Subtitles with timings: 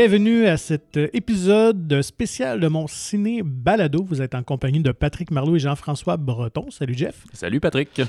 [0.00, 4.02] Bienvenue à cet euh, épisode spécial de mon ciné balado.
[4.02, 6.70] Vous êtes en compagnie de Patrick Marlot et Jean-François Breton.
[6.70, 7.26] Salut Jeff.
[7.34, 8.00] Salut Patrick.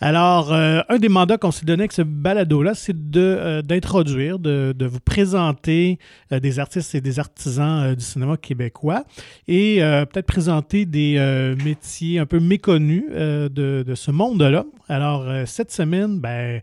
[0.00, 4.38] Alors, euh, un des mandats qu'on s'est donné avec ce balado-là, c'est de, euh, d'introduire,
[4.38, 5.98] de, de vous présenter
[6.30, 9.02] des artistes et des artisans du cinéma québécois
[9.48, 11.18] et peut-être présenter des
[11.64, 13.48] métiers un peu méconnus de,
[13.84, 14.66] de, ce monde-là.
[14.88, 16.60] Alors, cette semaine, ben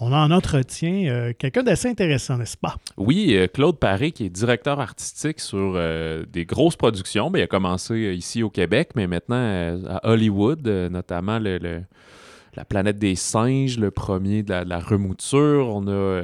[0.00, 2.76] on en entretient euh, quelqu'un d'assez intéressant, n'est-ce pas?
[2.96, 7.30] Oui, euh, Claude Paré, qui est directeur artistique sur euh, des grosses productions.
[7.30, 13.14] Ben, il a commencé ici au Québec, mais maintenant à Hollywood, notamment La planète des
[13.14, 15.68] singes, le premier de la remouture.
[15.68, 16.22] On a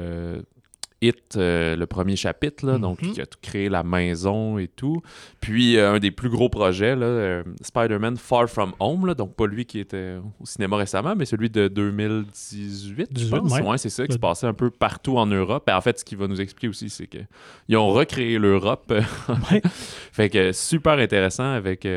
[0.99, 3.21] Hit, euh, le premier chapitre, là, donc qui mhm.
[3.21, 5.03] a créé la maison et tout.
[5.39, 9.65] Puis euh, un des plus gros projets, euh, Spider-Man Far From Home, donc pas lui
[9.65, 13.59] qui était au cinéma récemment, mais celui de 2018, je pense.
[13.59, 13.77] Ouais.
[13.77, 15.69] c'est ça, qui se passait un peu partout en Europe.
[15.69, 18.91] Et en fait, ce qu'il va nous expliquer aussi, c'est qu'ils ont recréé l'Europe.
[20.11, 21.87] fait que super intéressant avec,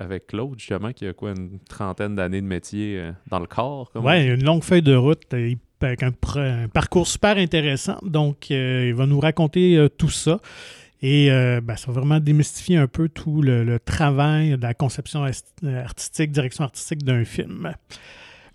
[0.00, 3.92] avec Claude, justement, qui a quoi, une trentaine d'années de métier dans le corps.
[3.94, 5.22] Ouais, une longue feuille de route.
[5.32, 6.12] Il avec un,
[6.68, 7.98] parcours super intéressant.
[8.02, 10.40] Donc, euh, il va nous raconter euh, tout ça.
[11.00, 15.24] Et euh, ben, ça va vraiment démystifier un peu tout le travail de la conception
[15.62, 17.72] artistique, direction artistique d'un film.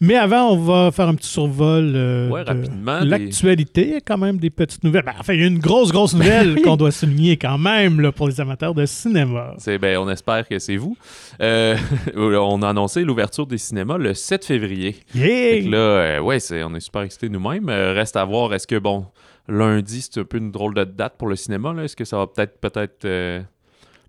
[0.04, 4.00] Mais avant, on va faire un petit survol euh, de l'actualité.
[4.06, 5.06] Quand même des petites nouvelles.
[5.06, 8.12] Ben, enfin, il y a une grosse, grosse nouvelle qu'on doit souligner quand même là,
[8.12, 9.56] pour les amateurs de cinéma.
[9.66, 10.98] Ben, on espère que c'est vous.
[11.40, 11.78] Euh,
[12.18, 14.98] on a annoncé l'ouverture des cinémas le 7 février.
[15.16, 15.70] Yeah!
[15.70, 17.70] là, euh, ouais, on est super excités nous-mêmes.
[17.70, 19.06] reste à voir, est-ce que, bon,
[19.48, 21.74] lundi, c'est un peu une drôle de date pour le cinéma.
[21.82, 23.08] Est-ce que ça va peut-être peut-être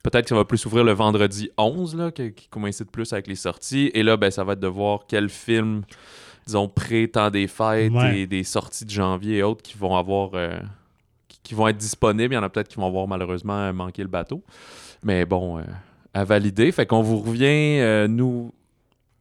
[0.05, 3.37] Peut-être que ça va plus s'ouvrir le vendredi 11, là, qui, coïncide plus avec les
[3.37, 3.91] sorties.
[3.95, 5.81] Et là, ben, ça va être de voir quel film,
[6.47, 10.33] disons, pré-temps des fêtes et des sorties de janvier et autres qui vont avoir.
[10.35, 10.61] Euh,
[11.43, 12.35] qui, vont être disponibles.
[12.35, 14.43] Il y en a peut-être qui vont avoir malheureusement manqué le bateau.
[15.03, 15.63] Mais bon, euh,
[16.13, 16.71] à valider.
[16.71, 18.53] Fait qu'on vous revient, euh, nous,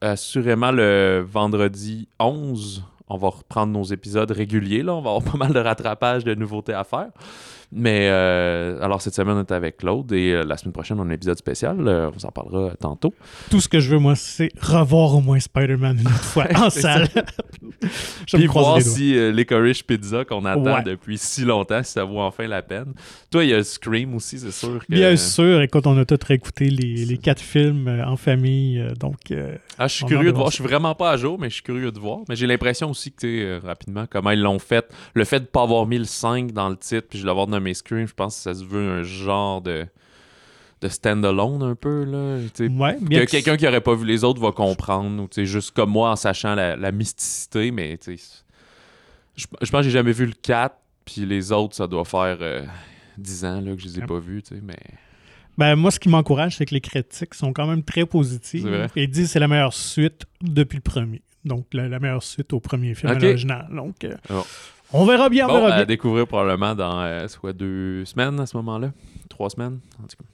[0.02, 2.84] assurément le vendredi 11.
[3.08, 4.82] On va reprendre nos épisodes réguliers.
[4.82, 4.94] Là.
[4.94, 7.08] On va avoir pas mal de rattrapage de nouveautés à faire.
[7.76, 11.02] Mais euh, alors, cette semaine, on est avec Claude et euh, la semaine prochaine, on
[11.02, 11.76] a un épisode spécial.
[11.80, 13.12] Euh, on vous en parlera tantôt.
[13.50, 16.70] Tout ce que je veux, moi, c'est revoir au moins Spider-Man une autre fois en
[16.70, 17.08] salle.
[18.28, 22.46] je Puis voir si Licorice Pizza qu'on attend depuis si longtemps, si ça vaut enfin
[22.46, 22.94] la peine.
[23.28, 24.78] Toi, il y a Scream aussi, c'est sûr.
[24.78, 24.92] Que...
[24.92, 25.60] Bien sûr.
[25.60, 28.86] Écoute, on a tous réécouté les, les quatre films en famille.
[29.00, 29.32] donc,
[29.78, 30.50] ah, je suis curieux de voir.
[30.50, 32.20] Je suis vraiment pas à jour, mais je suis curieux de voir.
[32.28, 34.86] Mais j'ai l'impression aussi que, tu rapidement, comment ils l'ont fait.
[35.14, 37.48] Le fait de ne pas avoir mis le 5 dans le titre, puis je l'avoir
[37.48, 39.86] nommé Scream, je pense que ça se veut un genre de
[40.84, 42.04] de stand-alone un peu.
[42.04, 45.90] Là, ouais, que quelqu'un qui aurait pas vu les autres va comprendre, ou juste comme
[45.90, 48.12] moi en sachant la, mysticité, mais je,
[49.36, 52.38] je pense que j'ai jamais vu le 4, puis les autres, ça doit faire
[53.18, 54.76] 10 euh, ans là, que je les ai pas vus, mais...
[55.56, 58.88] Ben, moi, ce qui m'encourage, c'est que les critiques sont quand même très positives.
[58.96, 61.22] Et disent que c'est la meilleure suite depuis le premier.
[61.44, 63.68] Donc, la, meilleure suite au premier film original.
[63.70, 64.44] Donc, euh, oh.
[64.96, 68.56] On verra bien, on verra à découvrir probablement dans euh, soit deux semaines à ce
[68.58, 68.92] moment-là.
[69.28, 70.24] Trois semaines, en tout cas.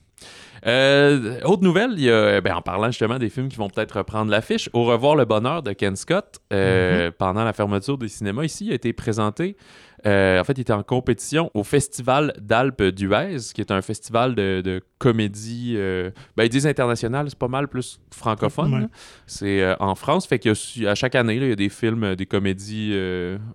[0.67, 3.97] Euh, autre nouvelle, il y a, ben, en parlant justement des films qui vont peut-être
[3.97, 7.11] reprendre l'affiche, Au revoir le bonheur de Ken Scott, euh, mm-hmm.
[7.13, 9.57] pendant la fermeture des cinémas ici, a été présenté
[10.05, 14.35] euh, en fait, il était en compétition au Festival d'Alpes d'Huez, qui est un festival
[14.35, 18.87] de, comédie, euh, ben, ils disent international, c'est pas mal plus francophone.
[19.25, 22.95] C'est euh, en France, fait qu'à chaque année, il y a des films, des comédies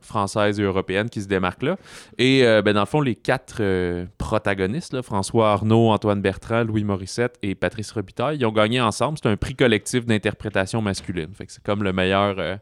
[0.00, 1.76] françaises et européennes qui se démarquent là.
[2.18, 3.62] Et ben, dans le fond, les quatre
[4.18, 9.18] protagonistes, François Arnaud, Antoine Bertrand, Louis Morissette et Patrice Robitaille, ils ont gagné ensemble.
[9.22, 11.32] C'est un prix collectif d'interprétation masculine.
[11.34, 12.58] Fait que c'est comme le meilleur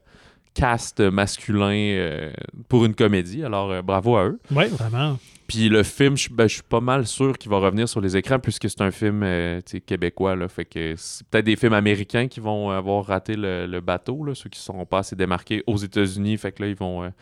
[0.54, 2.32] cast masculin euh,
[2.68, 3.44] pour une comédie.
[3.44, 4.40] Alors, euh, bravo à eux.
[4.50, 5.18] Oui, vraiment.
[5.46, 8.38] Puis le film, ben, je suis pas mal sûr qu'il va revenir sur les écrans
[8.38, 10.36] puisque c'est un film euh, québécois.
[10.36, 14.34] Là, fait que c'est peut-être des films américains qui vont avoir raté le, bateau, là,
[14.34, 16.38] ceux qui ne seront pas assez démarqués aux États-Unis.
[16.38, 17.12] Fait que là, ils vont.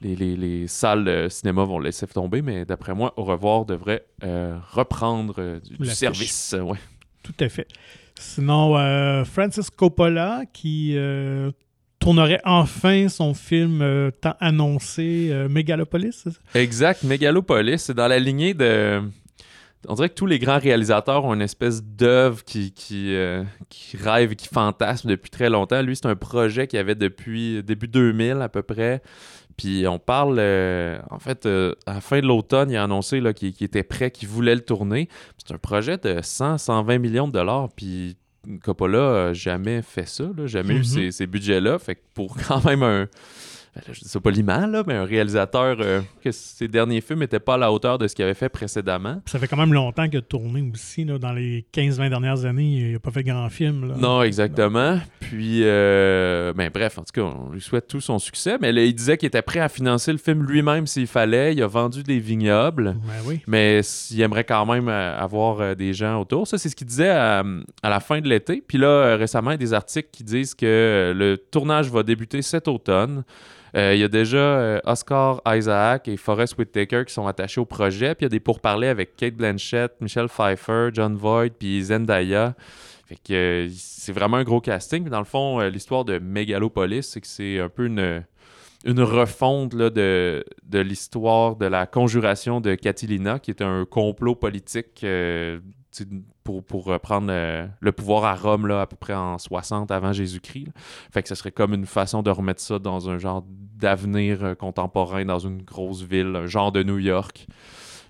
[0.00, 5.86] Les, salles de cinéma vont laisser tomber, mais d'après moi, Au revoir devrait reprendre du,
[5.86, 6.56] service.
[6.60, 6.78] Ouais.
[7.22, 7.68] Tout à fait.
[8.18, 10.96] Sinon, Francis Coppola, qui
[12.02, 16.24] tournerait enfin son film euh, tant annoncé euh, Megalopolis.
[16.52, 19.00] Exact, Megalopolis, c'est dans la lignée de
[19.88, 23.44] on dirait que tous les grands réalisateurs ont une espèce d'œuvre qui, euh,
[23.94, 25.82] rêve qui fantasme depuis très longtemps.
[25.82, 29.02] Lui, c'est un projet qu'il avait depuis début 2000 à peu près.
[29.56, 30.40] Puis on parle,
[31.10, 34.54] en fait, à la fin de l'automne, il a annoncé qu'il était prêt, qu'il voulait
[34.54, 35.08] le tourner.
[35.36, 37.68] C'est un projet de 100, 120 millions de dollars.
[37.74, 38.16] Puis
[38.62, 38.98] Coppola
[39.28, 41.10] n'a jamais fait ça, jamais eu mhm.
[41.10, 41.78] ces, budgets-là.
[41.78, 43.08] Fait que pour quand même un,
[43.90, 47.54] je dis ça poliment, là, mais un réalisateur euh, que ses derniers films n'étaient pas
[47.54, 49.22] à la hauteur de ce qu'il avait fait précédemment.
[49.26, 51.04] Ça fait quand même longtemps qu'il a tourné aussi.
[51.04, 53.88] Là, dans les 15-20 dernières années, il n'a pas fait grand film.
[53.88, 53.94] Là.
[53.96, 54.98] Non, exactement.
[55.20, 58.58] Puis, euh, ben, bref, en tout cas, on lui souhaite tout son succès.
[58.60, 61.54] Mais là, il disait qu'il était prêt à financer le film lui-même s'il fallait.
[61.54, 62.96] Il a vendu des vignobles.
[63.06, 63.40] Ben oui.
[63.46, 63.80] Mais
[64.10, 66.46] il aimerait quand même euh, avoir des gens autour.
[66.46, 67.42] Ça, c'est ce qu'il disait à,
[67.82, 68.62] à la fin de l'été.
[68.66, 72.42] Puis là, récemment, il y a des articles qui disent que le tournage va débuter
[72.42, 73.24] cet automne.
[73.74, 77.64] Euh, il y a déjà euh, Oscar Isaac et Forrest Whitaker qui sont attachés au
[77.64, 78.14] projet.
[78.14, 82.54] Puis il y a des pourparlers avec Kate Blanchett, Michelle Pfeiffer, John Voight, puis Zendaya.
[83.06, 85.08] Fait que euh, c'est vraiment un gros casting.
[85.08, 88.24] Dans le fond, l'histoire de Megalopolis, c'est que c'est un peu une,
[88.84, 94.34] une refonte là, de, de l'histoire de la conjuration de Catilina, qui est un complot
[94.34, 95.04] politique
[96.44, 100.68] pour, pour euh, le pouvoir à Rome là, à peu près en 60 avant Jésus-Christ.
[101.12, 104.54] Fait que ce serait comme une façon de remettre ça dans un genre d'avenir euh,
[104.54, 107.46] contemporain, dans une grosse ville, un genre de New York.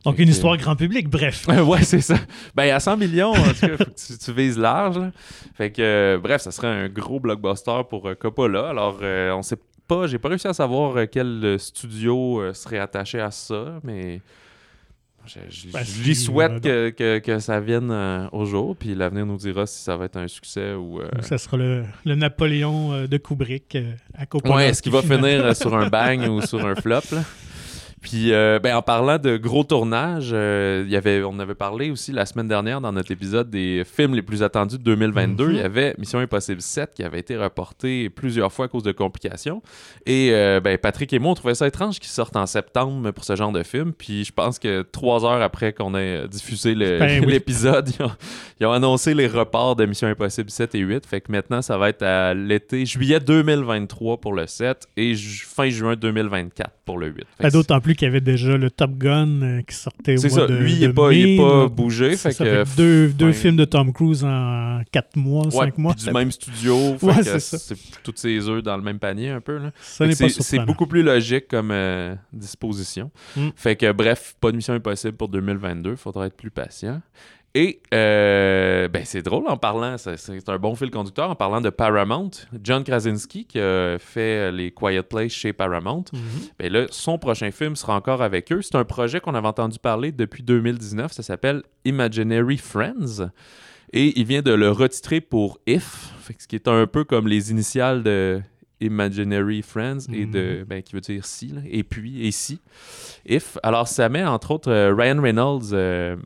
[0.04, 1.46] Donc, une histoire grand public, bref.
[1.66, 2.16] ouais, c'est ça.
[2.54, 4.98] Ben, à 100 millions, en tout cas, faut que tu, tu vises large.
[4.98, 5.12] là.
[5.54, 8.68] Fait que, euh, bref, ça serait un gros blockbuster pour euh, Coppola.
[8.68, 13.30] Alors, euh, on sait pas, j'ai pas réussi à savoir quel studio serait attaché à
[13.30, 14.20] ça, mais
[15.26, 18.94] je, je- Ben, je lui souhaite que, que- que ça vienne euh, au jour, puis
[18.94, 21.00] l'avenir nous dira si ça va être un succès ou.
[21.00, 24.54] euh, Ça sera le, le Napoléon euh, de Kubrick euh, à Coppola.
[24.56, 27.00] Ouais, est-ce qu'il va finir sur un bang ou sur un flop?
[27.12, 27.22] là?
[28.02, 31.90] Puis, euh, ben, en parlant de gros tournages, euh, il y avait, on avait parlé
[31.92, 35.44] aussi la semaine dernière dans notre épisode des films les plus attendus de 2022.
[35.46, 35.50] Mhm.
[35.52, 38.90] Il y avait Mission Impossible 7 qui avait été reporté plusieurs fois à cause de
[38.90, 39.62] complications.
[40.04, 43.22] Et euh, ben, Patrick et moi, on trouvait ça étrange qu'il sorte en septembre pour
[43.24, 43.92] ce genre de film.
[43.92, 47.26] Puis je pense que trois heures après qu'on ait diffusé Ben oui.
[47.32, 48.10] l'épisode, ils, ont,
[48.60, 51.06] ils ont annoncé les reports de Mission Impossible 7 et 8.
[51.06, 55.44] Fait que maintenant, ça va être à l'été, juillet 2023 pour le 7 et ju-
[55.46, 57.14] fin juin 2024 pour le 8.
[57.36, 60.18] Fait Ben, D'autant plus qu'il y avait déjà le Top Gun euh, qui sortait au
[60.18, 60.46] c'est mois ça.
[60.46, 62.10] de Lui, il de n'est pas, il est pas bougé.
[62.16, 65.50] Fait ça que, fait deux, deux fin- films de Tom Cruise en quatre mois, Ouais,
[65.66, 65.94] cinq mois.
[65.94, 66.96] du même studio.
[66.98, 67.58] Fait Ouais, c'est ça.
[67.58, 69.58] c'est tous ses œufs dans le même panier un peu.
[69.80, 73.10] C'est beaucoup plus logique comme euh, disposition.
[73.36, 73.48] Mm.
[73.56, 75.96] Fait que bref, pas de mission impossible pour 2022.
[75.96, 77.00] Faudra être plus patient.
[77.54, 81.68] Et euh, ben c'est drôle en parlant, c'est- un bon fil conducteur en parlant de
[81.68, 82.30] Paramount.
[82.64, 86.04] John Krasinski qui a fait les Quiet Place chez Paramount.
[86.14, 86.20] Mhm.
[86.58, 88.62] Ben là, son prochain film sera encore avec eux.
[88.62, 91.12] C'est un projet qu'on avait entendu parler depuis 2019.
[91.12, 93.28] Ça s'appelle Imaginary Friends.
[93.92, 96.08] Et il vient de le retitrer pour If,
[96.38, 98.40] ce qui est un peu comme les initiales de
[98.80, 102.60] Imaginary Friends et de ben, qui veut dire si là, et puis et si
[103.26, 103.58] If.
[103.62, 106.16] Alors ça met entre autres euh, Ryan Reynolds euh,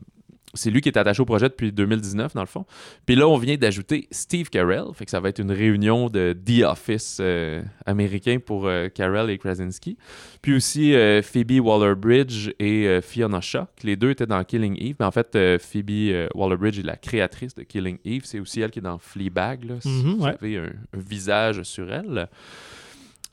[0.57, 2.65] c'est lui qui est attaché au projet depuis 2019, dans le fond.
[3.05, 4.83] Puis là, on vient d'ajouter Steve Carell.
[4.93, 9.29] Fait que ça va être une réunion de The Office euh, américain pour euh, Carell
[9.29, 9.97] et Krasinski.
[10.41, 13.65] Puis aussi euh, Phoebe Waller-Bridge et Fiona Shaw.
[13.79, 14.95] que Les deux étaient dans Killing Eve.
[14.99, 18.23] Mais en fait, Phoebe Waller-Bridge est la créatrice de Killing Eve.
[18.25, 19.63] C'est aussi elle qui est dans Fleabag.
[19.63, 20.29] Là, si Mhm, vous ouais.
[20.41, 20.63] avez un,
[20.93, 22.27] un visage sur elle.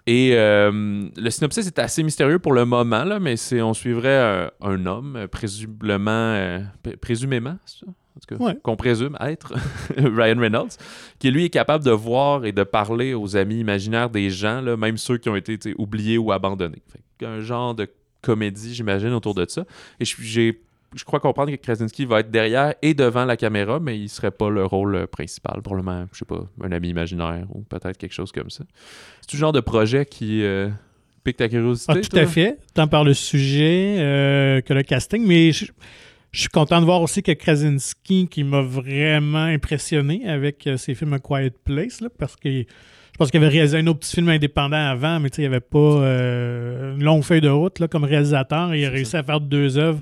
[0.06, 4.08] Et euh, le synopsis est assez mystérieux pour le moment, là, mais c'est on suivrait
[4.08, 6.60] euh, un homme, euh, présumablement, euh,
[7.00, 7.86] présumément, c'est ça?
[7.86, 8.56] En tout cas, Ouais.
[8.62, 9.54] qu'on présume être
[9.96, 10.76] Ryan Reynolds,
[11.18, 14.76] qui lui est capable de voir et de parler aux amis imaginaires des gens, là,
[14.76, 16.82] même ceux qui ont été oubliés ou abandonnés.
[17.18, 17.88] Fait un genre de
[18.20, 19.64] comédie, j'imagine, autour de ça.
[19.98, 20.60] Et j'ai
[20.94, 24.30] je crois comprendre que Krasinski va être derrière et devant la caméra, mais il serait
[24.30, 25.60] pas le rôle euh, principal.
[25.62, 28.64] Probablement, je sais pas, un ami imaginaire ou peut-être quelque chose comme ça.
[29.20, 30.68] C'est tout genre de projet qui euh,
[31.22, 31.92] pique ta curiosité.
[31.96, 32.20] Ah, tout toi?
[32.20, 35.66] à fait, tant par le sujet euh, que le casting, mais je,
[36.32, 41.14] je suis content de voir aussi que Krasinski, qui m'a vraiment impressionné avec ses films
[41.14, 42.64] A Quiet Place, là, parce que
[43.14, 45.60] je pense qu'il avait réalisé un autre petit film indépendant avant, mais il n'y avait
[45.60, 48.74] pas euh, une longue feuille de route là, comme réalisateur.
[48.74, 49.20] Il a réussi ça.
[49.20, 50.00] à faire deux œuvres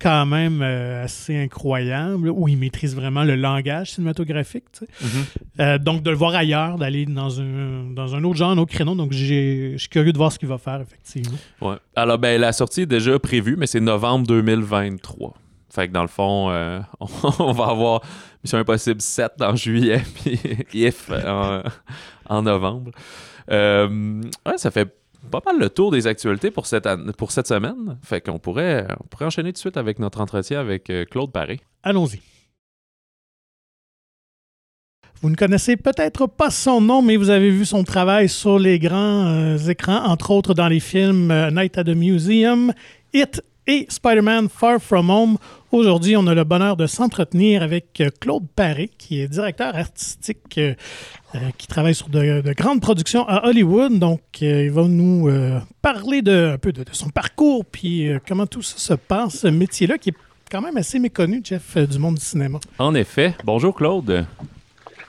[0.00, 4.64] quand même euh, assez incroyables, où il maîtrise vraiment le langage cinématographique.
[4.72, 4.88] tu sais.
[5.00, 5.24] Mhm.
[5.60, 8.72] Euh, donc, de le voir ailleurs, d'aller dans un, dans un autre genre, un autre
[8.72, 8.94] créneau.
[8.94, 11.36] Donc, je suis curieux de voir ce qu'il va faire, effectivement.
[11.60, 11.76] Ouais.
[11.96, 15.34] Alors, ben, la sortie est déjà prévue, mais c'est novembre 2023.
[15.70, 18.00] Fait que dans le fond, euh, on, va avoir
[18.42, 20.38] Mission Impossible 7 en juillet, puis
[20.72, 21.62] If en,
[22.26, 22.92] en novembre.
[23.50, 24.88] Ouais, ça fait
[25.30, 27.98] pas mal le tour des actualités pour cette, pour cette semaine.
[28.02, 31.60] Fait qu'on pourrait, pourrait enchaîner tout de suite avec notre entretien avec euh, Claude Paré.
[31.82, 32.20] Allons-y.
[35.20, 38.78] Vous ne connaissez peut-être pas son nom, mais vous avez vu son travail sur les
[38.78, 42.72] grands euh, écrans, entre autres dans les films euh, Night at the Museum,
[43.12, 45.36] It et Spider-Man Far From Home.
[45.70, 51.66] Aujourd'hui, on a le bonheur de s'entretenir avec Claude Paré, qui est directeur artistique qui
[51.68, 53.98] travaille sur de, grandes productions à Hollywood.
[53.98, 55.30] Donc, il va nous
[55.82, 59.48] parler de, un peu de, de, son parcours, puis comment tout ça se passe, ce
[59.48, 60.16] métier-là qui est
[60.50, 62.58] quand même assez méconnu, Jeff, du monde du cinéma.
[62.78, 63.34] En effet.
[63.44, 64.24] Bonjour, Claude.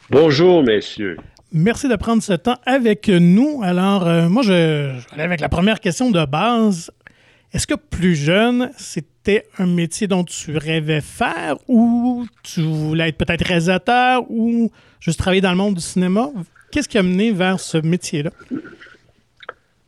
[0.10, 1.18] Bonjour, messieurs.
[1.52, 3.62] Merci de prendre ce temps avec nous.
[3.64, 6.92] Alors, euh, moi, je, je vais avec la première question de base.
[7.54, 13.18] Est-ce que plus jeune, c'était un métier dont tu rêvais faire ou tu voulais être
[13.18, 16.30] peut-être réalisateur ou juste travailler dans le monde du cinéma?
[16.72, 18.30] Qu'est-ce qui a mené vers ce métier-là?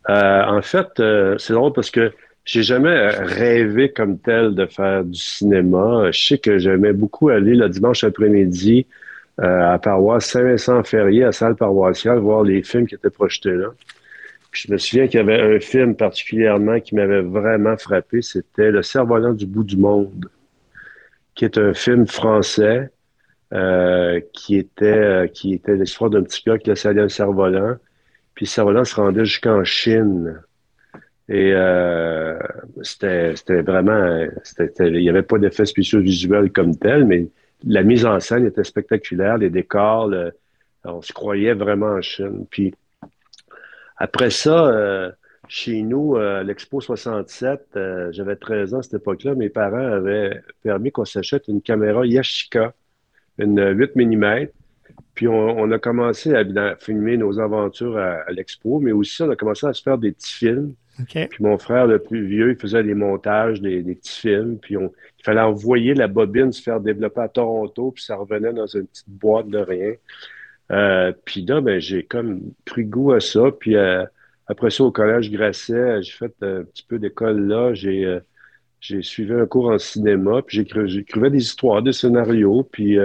[0.10, 2.12] Euh, en fait, euh, c'est drôle parce que
[2.46, 6.10] j'ai jamais rêvé comme tel de faire du cinéma.
[6.12, 8.88] Je sais que j'aimais beaucoup aller le dimanche après-midi
[9.40, 13.68] euh, à paroisse Saint-Vincent-Ferrier, à salle paroissiale, voir les films qui étaient projetés là.
[14.52, 18.70] Puis je me souviens qu'il y avait un film particulièrement qui m'avait vraiment frappé, c'était
[18.70, 20.30] Le Cerf-Volant du bout du monde,
[21.36, 22.92] qui est un film français
[23.54, 27.76] euh, qui était euh, qui était l'histoire d'un petit gars qui laissait un cerf-volant,
[28.34, 30.42] puis le cerf-volant se rendait jusqu'en Chine.
[31.28, 32.40] Et euh,
[32.82, 34.26] c'était vraiment,
[34.80, 37.28] il n'y avait pas d'effets spéciaux visuels comme tel, mais
[37.66, 40.10] la mise en scène était spectaculaire, les décors,
[40.86, 42.46] on se croyait vraiment en Chine.
[44.02, 45.12] Après ça, euh,
[45.48, 50.42] chez nous, euh, l'Expo 67, euh, j'avais 13 ans à cette époque-là, mes parents avaient
[50.64, 52.74] permis qu'on s'achète une caméra Yashica,
[53.38, 54.48] une 8 mm.
[55.14, 59.68] Puis on, a commencé à, filmer nos aventures à, l'Expo, mais aussi on a commencé
[59.68, 60.74] à se faire des petits films.
[61.30, 64.58] Puis mon frère le plus vieux, il faisait des montages, des, petits films.
[64.58, 68.54] Puis on, il fallait envoyer la bobine se faire développer à Toronto, puis ça revenait
[68.54, 69.94] dans une petite boîte de rien.
[70.72, 73.52] Euh, puis là, ben, j'ai comme pris goût à ça.
[73.60, 74.06] Puis euh,
[74.48, 77.74] après ça, au collège Grasset, j'ai fait un petit peu d'école là.
[77.74, 78.22] J'ai euh,
[78.80, 82.98] suivi un cours en cinéma, puis j'écrivais des histoires, des scénarios, puis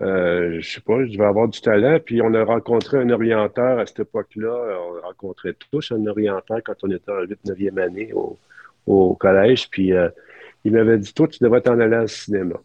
[0.00, 1.98] euh, je sais pas, je devais avoir du talent.
[2.04, 4.78] Puis on a rencontré un orienteur à cette époque-là.
[4.80, 8.38] On rencontrait tous un orienteur quand on était en 8-9e année au,
[8.86, 9.68] au collège.
[9.70, 10.08] Puis euh,
[10.64, 12.56] il m'avait dit Toi, tu devrais t'en aller au cinéma.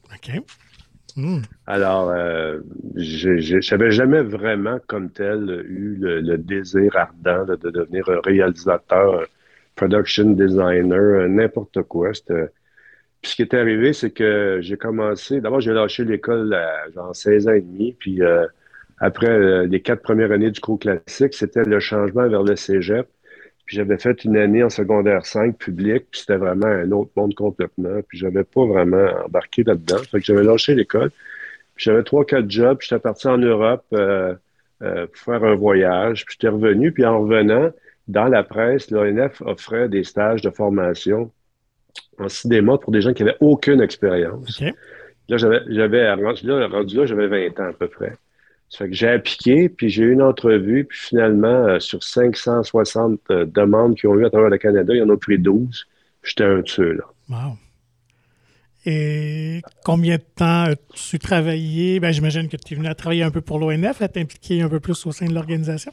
[1.16, 1.42] Hmm.
[1.66, 2.60] Alors, euh,
[2.96, 9.26] je n'avais jamais vraiment, comme tel, eu le, désir ardent de devenir un réalisateur,
[9.76, 12.12] production designer, n'importe quoi.
[13.22, 15.42] Puis ce qui est arrivé, c'est que j'ai commencé.
[15.42, 17.94] D'abord, j'ai lâché l'école à genre 16 ans et demi.
[17.94, 18.46] Puis euh,
[19.00, 23.08] après euh, les quatre premières années du cours classique, c'était le changement vers le cégep.
[23.68, 27.36] Puis j'avais fait une année en secondaire 5 public, puis c'était vraiment un autre monde
[27.36, 28.00] complètement.
[28.08, 29.98] Puis j'avais pas vraiment embarqué là-dedans.
[30.10, 31.12] Fait que j'avais lâché l'école.
[31.76, 32.78] Puis j'avais trois, quatre jobs.
[32.78, 34.36] Puis j'étais parti en Europe euh,
[34.80, 36.26] pour faire un voyage.
[36.26, 36.94] Puis j'étais revenu.
[36.94, 37.72] Puis en revenant,
[38.08, 41.30] dans la presse, l'ONF offrait des stages de formation
[42.20, 44.62] en cinéma pour des gens qui n'avaient aucune expérience.
[45.28, 48.14] Là, j'avais, j'avais rendu là, rendu là, j'avais 20 ans à peu près.
[48.70, 53.20] Ça fait que j'ai appliqué, puis j'ai eu une entrevue, puis finalement, euh, sur 560
[53.32, 55.88] euh, demandes qui ont eu à travers le Canada, il y en a pris 12.
[56.24, 57.04] J'étais un de ceux-là.
[57.30, 57.58] Wow.
[58.86, 62.00] Et combien de temps as-tu travaillé?
[62.00, 64.70] Ben, j'imagine que tu es venu à travailler un peu pour l'ONF, à t'impliquer un
[64.70, 65.92] peu plus au sein de l'organisation.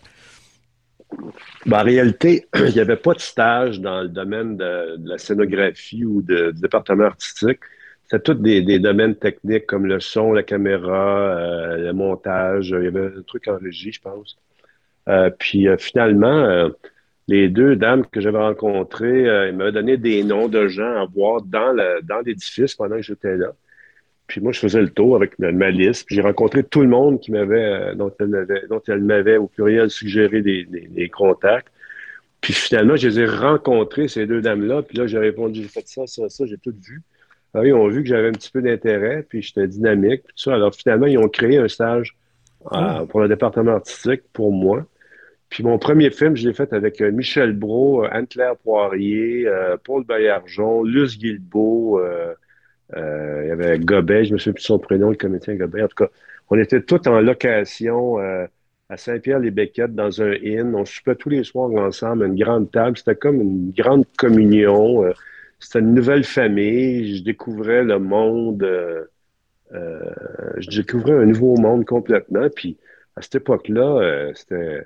[1.66, 6.04] Ben, en réalité, il n'y avait pas de stage dans le domaine de, la scénographie
[6.04, 7.60] ou de, du département artistique.
[8.06, 12.70] C'était tous des, domaines techniques comme le son, la caméra, euh, le montage.
[12.70, 14.36] Il y avait un truc en régie, je pense.
[15.08, 16.68] Euh, puis euh, finalement,
[17.28, 21.40] les deux dames que j'avais rencontrées, ils m'avaient donné des noms de gens à voir
[21.42, 23.52] dans l'édifice pendant que j'étais là.
[24.26, 26.06] Puis moi, je faisais le tour avec ma, liste.
[26.06, 29.46] Puis j'ai rencontré tout le monde qui m'avait, dont elle m'avait, dont elle m'avait au
[29.46, 31.68] pluriel suggéré des, des, contacts.
[32.40, 34.82] Puis finalement, je les ai rencontrés, ces deux dames-là.
[34.82, 37.02] Puis là, j'ai répondu, j'ai fait ça, ça, ça, j'ai tout vu.
[37.54, 40.50] Alors, ils ont vu que j'avais un petit peu d'intérêt, puis j'étais dynamique, puis tout
[40.50, 40.54] ça.
[40.54, 42.16] Alors finalement, ils ont créé un stage
[42.66, 43.04] euh, ah.
[43.08, 44.84] pour le département artistique pour moi.
[45.50, 49.48] Puis mon premier film, je l'ai fait avec euh, Michel Brault, Anne-Claire Poirier,
[49.84, 52.00] Paul Baillargeon, Luce Guilbeault,
[52.96, 55.82] euh, il y avait Gobet, je me souviens plus de son prénom, le comédien Gobet.
[55.82, 56.10] En tout cas,
[56.50, 58.46] on était tous en location euh,
[58.88, 60.74] à Saint-Pierre-les-Béquettes dans un inn.
[60.74, 62.96] On soupait tous les soirs ensemble à une grande table.
[62.96, 65.04] C'était comme une grande communion.
[65.54, 67.18] Euh, c'était une nouvelle famille.
[67.18, 68.66] Je découvrais le monde.
[69.70, 72.48] je découvrais un nouveau monde complètement.
[72.54, 72.76] Puis
[73.16, 74.82] à cette époque-là, c'était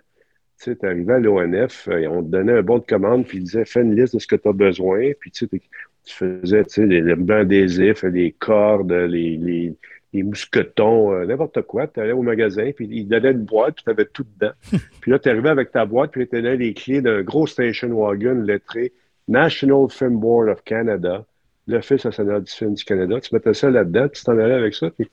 [0.60, 3.64] tu sais, arrivé à l'ONF, on te donnait un bon de commande, puis ils disaient
[3.64, 5.60] fais une liste de ce que tu as besoin, puis tu sais,
[6.04, 9.76] tu faisais, tu sais, les, les rubans adhésifs, les cordes, les, les,
[10.12, 11.86] les mousquetons, euh, n'importe quoi.
[11.86, 14.52] Tu allais au magasin, puis ils donnaient une boîte, puis tu avais tout dedans.
[15.00, 17.88] puis là, tu arrivais avec ta boîte, puis tu avais les clés d'un gros station
[17.88, 18.92] wagon lettré
[19.28, 21.24] National Film Board of Canada,
[21.66, 23.20] l'Office national du film du Canada.
[23.20, 25.10] Tu mettais ça là-dedans, tu t'en allais avec ça, puis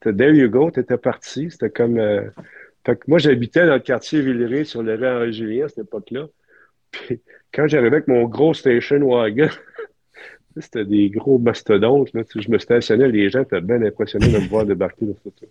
[0.00, 1.50] there you go, tu étais parti.
[1.50, 1.98] C'était comme.
[1.98, 2.22] Euh,
[2.84, 6.26] fait que moi, j'habitais dans le quartier Villeray sur le rue Henri-Julien à cette époque-là.
[6.90, 7.20] Puis
[7.52, 9.48] quand j'arrivais avec mon gros station wagon,
[10.58, 12.12] c'était des gros mastodontes.
[12.12, 15.48] Là, je me stationnais, les gens étaient bien impressionnés de me voir débarquer dans cette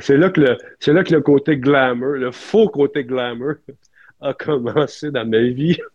[0.00, 3.54] c'est là, que le, c'est là que le côté glamour, le faux côté glamour,
[4.20, 5.78] a commencé dans ma vie.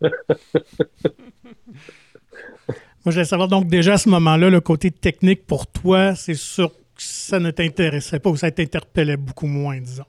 [3.06, 6.34] Moi, je voulais savoir, donc, déjà à ce moment-là, le côté technique pour toi, c'est
[6.34, 10.04] sûr que ça ne t'intéressait pas ou ça t'interpellait beaucoup moins, disons.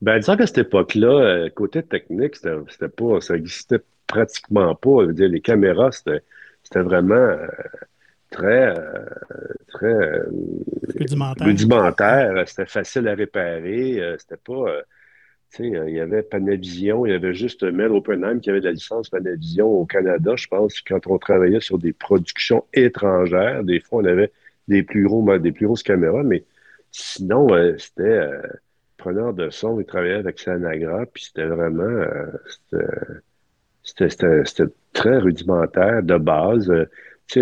[0.00, 5.06] Ben, disons qu'à cette époque-là, euh, côté technique, c'était, pas, ça n'existait pratiquement pas.
[5.06, 6.22] dire, les caméras, c'était,
[6.82, 7.46] vraiment euh,
[8.30, 9.06] très, euh,
[9.68, 10.20] très
[11.44, 12.44] rudimentaire.
[12.46, 14.16] C'était facile à réparer.
[14.18, 14.82] c'était pas
[15.60, 19.10] euh, il y avait Panavision, il y avait juste Mel Oppenheim qui avait la licence
[19.10, 23.64] Panavision au Canada, je pense, quand on travaillait sur des productions étrangères.
[23.64, 24.32] Des fois, on avait
[24.68, 26.44] des plus gros, des plus grosses caméras, mais
[26.90, 28.40] sinon, euh, c'était euh,
[28.96, 32.04] preneur de son, il travaillait avec Sanagra, puis c'était vraiment,
[33.82, 36.72] c'était très rudimentaire de base.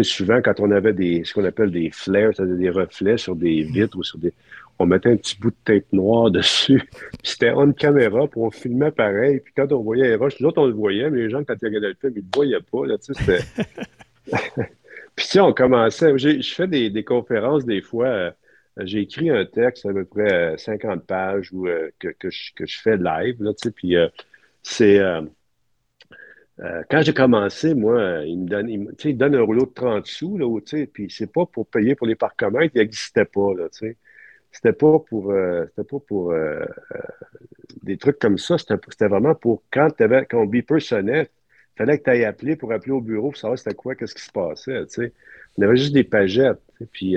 [0.02, 3.62] souvent, quand on avait des, ce qu'on appelle des flares, c'est-à-dire des reflets sur des
[3.62, 4.32] vitres ou sur des,
[4.80, 6.82] on mettait un petit bout de tête noire dessus.
[7.22, 9.40] C'était on caméra, puis on filmait pareil.
[9.40, 11.54] Puis quand on voyait les roches, nous autres, on le voyait, mais les gens, quand
[11.60, 12.86] ils regardaient le film, ils ne le voyaient pas.
[12.86, 13.38] Là, tu sais,
[15.16, 18.06] puis si on commençait, je fais des, conférences des fois.
[18.06, 18.30] Euh,
[18.78, 23.42] j'ai écrit un texte à peu près 50 euh, pages euh, que, je, fais live.
[23.42, 23.96] Là, tu sais, puis
[24.62, 24.98] c'est...
[26.88, 30.46] quand j'ai commencé, moi, il me donne, il, donne un rouleau de 30 sous, là,
[30.90, 33.96] puis c'est pas pour payer pour les parcomètres, il n'existait pas, là, tu sais
[34.52, 36.64] c'était pas pour, euh, c'était pas pour euh,
[36.94, 36.98] euh,
[37.82, 38.56] des trucs comme ça.
[38.58, 41.30] C'était vraiment pour quand, avais, quand beeper sonnait,
[41.74, 44.14] il fallait que tu ailles appeler pour appeler au bureau pour savoir c'était quoi, qu'est-ce
[44.14, 44.84] qui se passait.
[44.88, 45.12] sais.
[45.56, 46.60] On avait juste des pagettes.
[46.92, 47.16] Puis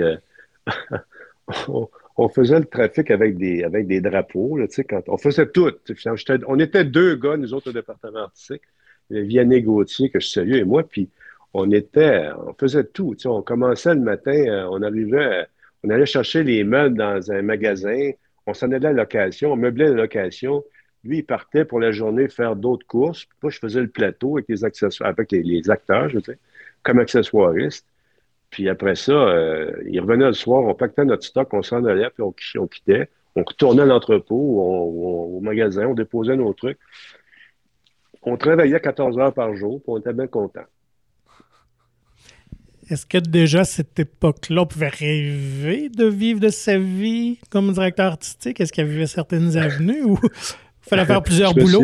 [2.16, 4.56] on, faisait le trafic avec des, avec des drapeaux.
[4.56, 5.70] Là, quand, on faisait tout.
[6.46, 8.62] On était deux gars, nous autres, au département artistique.
[9.10, 10.82] Vianney Gauthier, que je salue, et moi.
[10.82, 11.10] Puis
[11.52, 13.16] on était, on faisait tout.
[13.26, 15.46] On commençait le matin, on arrivait
[15.84, 18.10] on allait chercher les meubles dans un magasin,
[18.46, 20.64] on s'en allait à la location, on meublait la location.
[21.04, 23.26] Lui, il partait pour la journée faire d'autres courses.
[23.42, 26.38] Moi, je faisais le plateau avec les accessoires, avec les, acteurs, je sais,
[26.82, 27.86] comme accessoiriste.
[28.48, 32.08] Puis après ça, euh, il revenait le soir, on pactait notre stock, on s'en allait,
[32.10, 33.10] puis on, quittait.
[33.36, 36.78] On retournait l'entrepôt, au magasin, on déposait nos trucs.
[38.22, 40.64] On travaillait 14 heures par jour, puis on était bien contents.
[42.90, 47.72] Est-ce que déjà à cette époque-là, on pouvait rêver de vivre de sa vie comme
[47.72, 48.60] directeur artistique?
[48.60, 50.30] Est-ce qu'il y avait certaines avenues ou il
[50.88, 51.82] fallait faire plusieurs boulots?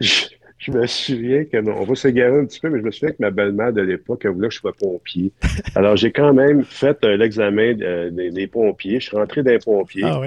[0.00, 3.20] je, me souviens que, on va s'égarer un petit peu, mais je me souviens que
[3.20, 5.32] ma belle-mère de l'époque, elle voulait que je sois pompier.
[5.76, 8.98] Alors, j'ai quand même fait euh, l'examen euh, des, pompiers.
[8.98, 10.02] Je suis rentré dans les pompiers.
[10.04, 10.20] Ah,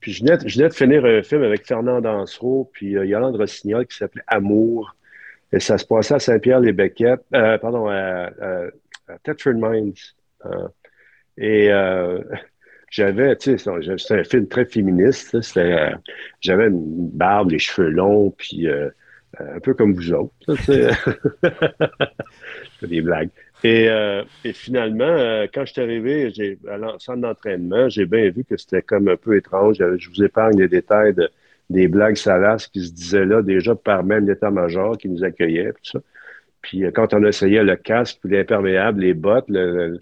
[0.00, 3.96] Puis je venais, de finir un film avec Fernand Dansereau puis euh, Yolande Rossignol qui
[3.98, 4.96] s'appelait Amour.
[5.52, 8.30] Et ça se passait à Saint-Pierre-les-Bequettes, pardon, à,
[9.22, 9.94] Tetford Mines.
[10.44, 10.68] Euh,
[11.38, 12.22] et euh,
[12.90, 15.36] j'avais, tu sais, c'était un film très féministe.
[15.56, 15.90] Euh,
[16.40, 18.68] j'avais une barbe, les cheveux longs, puis
[19.38, 20.32] un peu comme vous autres.
[22.80, 23.30] C'est des blagues.
[23.64, 23.88] Et,
[24.52, 29.16] finalement, quand je suis arrivé à l'ensemble d'entraînement, j'ai bien vu que c'était comme un
[29.16, 29.78] peu étrange.
[29.78, 31.14] Je vous épargne les détails
[31.68, 35.72] des blagues salaces qui se disaient là déjà par même l'état-major qui nous accueillait.
[35.72, 35.98] Tout ça.
[36.66, 39.98] Puis euh, quand on essayait le casque, puis l'imperméable, les bottes, le,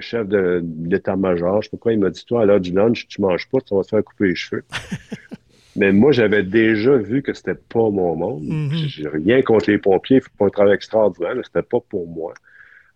[0.00, 3.06] chef de, l'état-major, je sais pas quoi, il m'a dit Toi, à l'heure du lunch,
[3.06, 4.64] tu manges pas, tu vas te faire couper les cheveux.
[5.76, 8.42] Mais moi, j'avais déjà vu que c'était pas mon monde.
[8.42, 8.88] Mm-hmm.
[8.88, 12.08] J'ai rien contre les pompiers, il faut pas un travail extraordinaire, mais c'était pas pour
[12.08, 12.34] moi.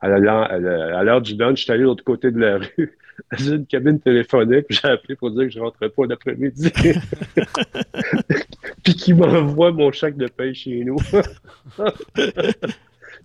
[0.00, 2.98] À l'heure du lunch, je suis allé de l'autre côté de la rue,
[3.30, 6.72] dans une cabine téléphonique, j'ai appelé pour dire que je rentrais pas l'après-midi.
[8.82, 10.96] puis qu'il m'envoie mon chèque de paye chez nous.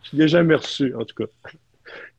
[0.04, 1.50] Je l'ai jamais reçu, en tout cas.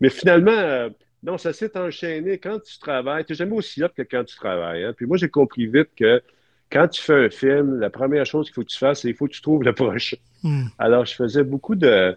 [0.00, 0.88] Mais finalement, euh,
[1.22, 2.38] non, ça s'est enchaîné.
[2.38, 4.84] Quand tu travailles, tu n'es jamais aussi là que quand tu travailles.
[4.84, 4.92] Hein.
[4.96, 6.22] Puis moi, j'ai compris vite que
[6.70, 9.16] quand tu fais un film, la première chose qu'il faut que tu fasses, c'est qu'il
[9.16, 10.16] faut que tu trouves le prochain.
[10.42, 10.66] Hmm.
[10.78, 12.16] Alors, je faisais beaucoup de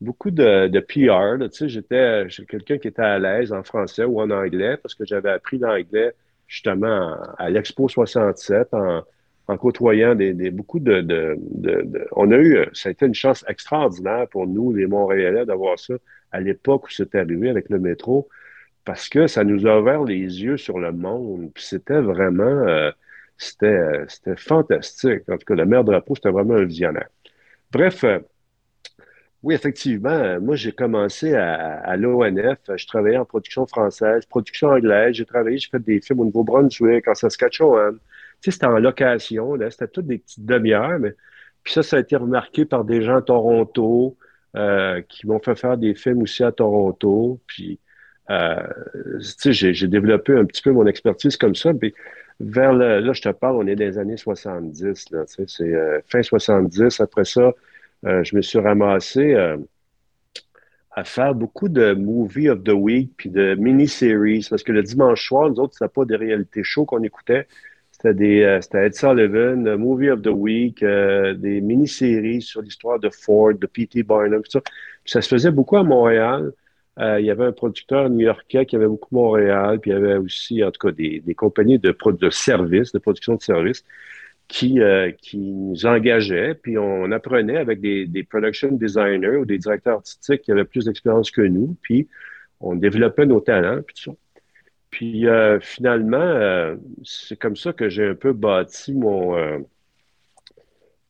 [0.00, 1.44] beaucoup de, de PR.
[1.50, 5.04] Tu sais, j'étais quelqu'un qui était à l'aise en français ou en anglais parce que
[5.04, 6.14] j'avais appris l'anglais
[6.48, 9.02] justement à l'Expo 67 en,
[9.50, 11.36] en côtoyant des, beaucoup de,
[12.12, 15.94] On a eu, ça a été une chance extraordinaire pour nous, les Montréalais, d'avoir ça
[16.30, 18.28] à l'époque où c'était arrivé avec le métro,
[18.84, 21.50] parce que ça nous a ouvert les yeux sur le monde.
[21.56, 22.92] C'était vraiment, euh,
[23.38, 25.28] c'était, c'était fantastique.
[25.28, 27.08] En tout cas, le maire drapeau, c'était vraiment un visionnaire.
[27.72, 28.20] Bref, euh,
[29.42, 30.40] Oui, effectivement.
[30.40, 32.58] Moi, j'ai commencé à, l'ONF.
[32.76, 35.14] Je travaillais en production française, production anglaise.
[35.16, 37.98] J'ai travaillé, j'ai fait des films au Nouveau-Brunswick, en Saskatchewan.
[38.40, 39.70] Sais, c'était en location, là.
[39.70, 41.14] C'était toutes des petites demi-heures, mais
[41.62, 44.16] puis ça, ça a été remarqué par des gens à Toronto
[44.56, 47.40] euh, qui m'ont fait faire des films aussi à Toronto.
[47.46, 47.78] Puis,
[48.30, 48.62] euh,
[49.40, 51.74] tu sais, j'ai développé un petit peu mon expertise comme ça.
[51.74, 51.94] Puis,
[52.40, 55.26] vers le, là, je te parle, on est des années 70, là.
[55.26, 57.00] Tu sais, c'est euh, fin 70.
[57.00, 57.52] Après ça,
[58.02, 59.34] je me suis ramassé
[60.92, 65.26] à faire beaucoup de movie of the week puis de mini-series parce que le dimanche
[65.26, 67.46] soir, nous autres, c'était pas des réalités shows qu'on écoutait.
[68.00, 73.10] C'était des, euh, c'était Ed Sullivan, Movie of the Week, des mini-séries sur l'histoire de
[73.10, 74.02] Ford, de P.T.
[74.04, 74.60] Barnum, tout ça.
[75.04, 76.52] ça se faisait beaucoup à Montréal.
[76.98, 80.64] il y avait un producteur new-yorkais qui avait beaucoup Montréal, puis il y avait aussi,
[80.64, 83.84] en tout cas, des, des compagnies de, de services, de production de services
[84.50, 89.58] qui, euh, qui nous engageait, puis on apprenait avec des, des production designers ou des
[89.58, 92.08] directeurs artistiques qui avaient plus d'expérience que nous, puis
[92.60, 94.16] on développait nos talents, puis tout ça.
[94.90, 99.64] Puis euh, finalement, euh, c'est comme ça que j'ai un peu bâti mon,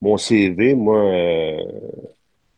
[0.01, 1.12] mon CV, moi,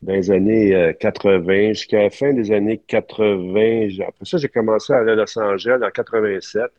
[0.02, 4.02] dans les années 80, jusqu'à la fin des années 80.
[4.06, 6.70] Après ça, j'ai commencé à aller à Los Angeles en 87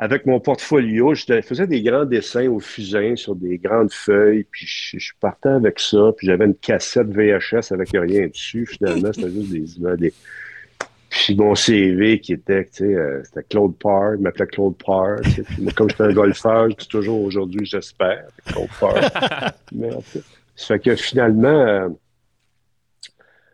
[0.00, 4.64] avec mon portfolio, je faisais des grands dessins au fusain sur des grandes feuilles, puis
[4.66, 8.64] je, partais avec ça, puis j'avais une cassette VHS avec rien dessus.
[8.64, 9.98] Finalement, c'était juste des images.
[11.10, 15.16] Puis mon CV qui était, tu sais, euh, c'était Claude Parr, il m'appelait Claude Parr.
[15.22, 18.94] Puis comme j'étais un golfeur, je dis toujours aujourd'hui, j'espère, Claude Parr.
[19.72, 20.22] Mais en fait,
[20.54, 21.88] ça fait que finalement, euh,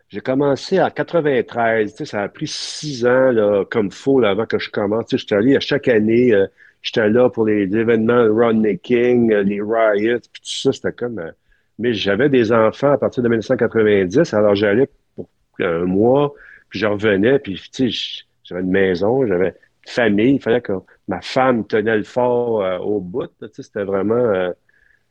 [0.09, 4.45] j'ai commencé en 93, tu sais, ça a pris six ans là, comme faux avant
[4.45, 5.07] que je commence.
[5.07, 6.47] Tu sais, j'étais allé à chaque année, euh,
[6.81, 11.19] j'étais là pour les, événements Rodney King, euh, les riots, puis tout ça, c'était comme...
[11.19, 11.31] Euh,
[11.79, 15.27] mais j'avais des enfants à partir de 1990, alors j'allais pour
[15.59, 16.33] un mois,
[16.77, 20.73] je revenais, puis tu sais, j'avais une maison, j'avais une famille, il fallait que
[21.07, 23.27] ma femme tenait le fort au bout.
[23.41, 24.53] Tu sais, c'était vraiment...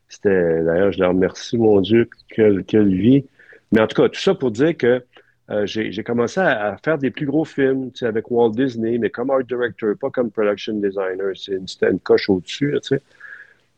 [0.08, 3.24] c'était D'ailleurs, je leur remercie, mon Dieu, quelle, quelle vie.
[3.72, 5.02] Mais en tout cas, tout ça pour dire que
[5.48, 9.44] euh, j'ai commencé à, faire des plus gros films avec Walt Disney, mais comme art
[9.44, 11.36] director, pas comme production designer.
[11.36, 12.76] C'était une coche au-dessus.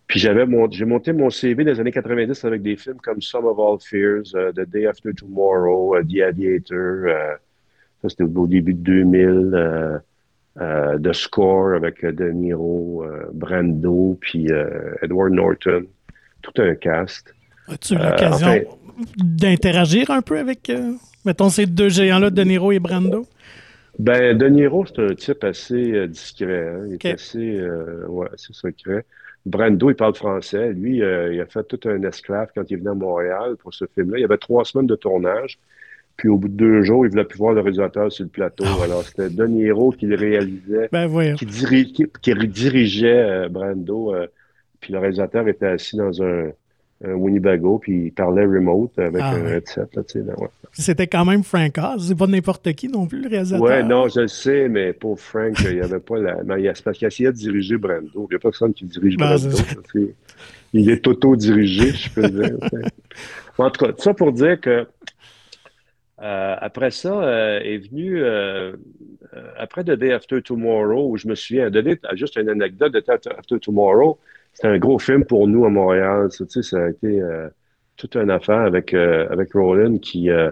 [0.07, 3.59] Puis j'avais j'ai monté mon CV les années 90 avec des films comme Some of
[3.59, 7.39] All Fears, euh, The Day After Tomorrow, The Aviator.
[8.03, 10.03] Ça, c'était au début de 2000.
[10.59, 14.49] The Score avec De Niro, Brando, puis
[15.03, 15.85] Edward Norton.
[16.43, 17.33] Tout un cast.
[17.69, 18.65] As-tu l'occasion
[19.17, 20.93] d'interagir un peu avec, euh,
[21.25, 23.27] mettons, ces deux géants-là, De Niro et Brando?
[23.99, 26.69] Ben, De Niro, c'est un type assez euh, discret.
[26.69, 26.87] Hein.
[26.89, 29.05] Il est assez, euh, ouais, assez secret.
[29.47, 30.73] Brando, il parle français.
[30.73, 34.19] Lui, il a fait tout un esclave quand il venu à Montréal pour ce film-là.
[34.19, 35.59] Il y avait trois semaines de tournage.
[36.19, 38.65] Puis au bout de deux jours, il voulait plus voir le réalisateur sur le plateau.
[38.67, 44.15] Ah Alors, c'était De Niro qui le réalisait, ben, qui, dirigeait Brando.
[44.81, 46.51] puis le réalisateur était assis dans un,
[47.05, 49.87] un Winnebago, puis il parlait remote avec ah, un headset.
[50.73, 53.65] C'était quand même Frank Oz, c'est pas n'importe qui non plus, le réalisateur.
[53.65, 56.43] Ouais, non, je le sais, mais pour Frank, il n'y avait pas la.
[56.45, 58.09] Mais c'est parce qu'il essayait de diriger Brando.
[58.15, 59.57] Il n'y a personne qui dirige ben, Brando.
[60.73, 62.57] il est auto-dirigé, je peux dire.
[63.59, 64.87] en tout cas, ça pour dire que
[66.23, 68.73] euh, après ça euh, est venu, euh,
[69.57, 73.07] après The Day After Tomorrow, où je me souviens, donner juste une anecdote de The
[73.07, 74.19] Day After Tomorrow,
[74.59, 76.33] c'était un gros film pour nous à Montréal.
[76.33, 77.49] Ça, ça a été euh,
[77.97, 80.51] toute une affaire avec, euh, avec Roland qui, euh,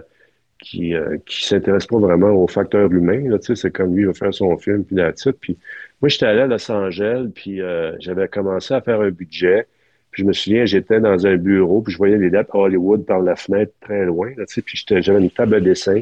[0.59, 0.93] qui,
[1.25, 3.29] qui s'intéresse pas vraiment au facteur humain.
[3.29, 5.57] Là, c'est comme lui, il va faire son film, puis là Puis
[6.01, 7.59] moi, j'étais allé à Los Angeles, puis
[7.99, 9.67] j'avais commencé à faire un budget.
[10.11, 13.19] Puis je me souviens, j'étais dans un bureau, puis je voyais les dates Hollywood par
[13.19, 14.31] la fenêtre très loin.
[14.37, 16.01] Là, puis j'avais une table de dessin.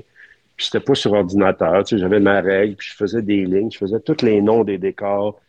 [0.56, 1.84] Puis c'était pas sur ordinateur.
[1.86, 5.40] J'avais ma règle, puis je faisais des lignes, je faisais tous les noms des décors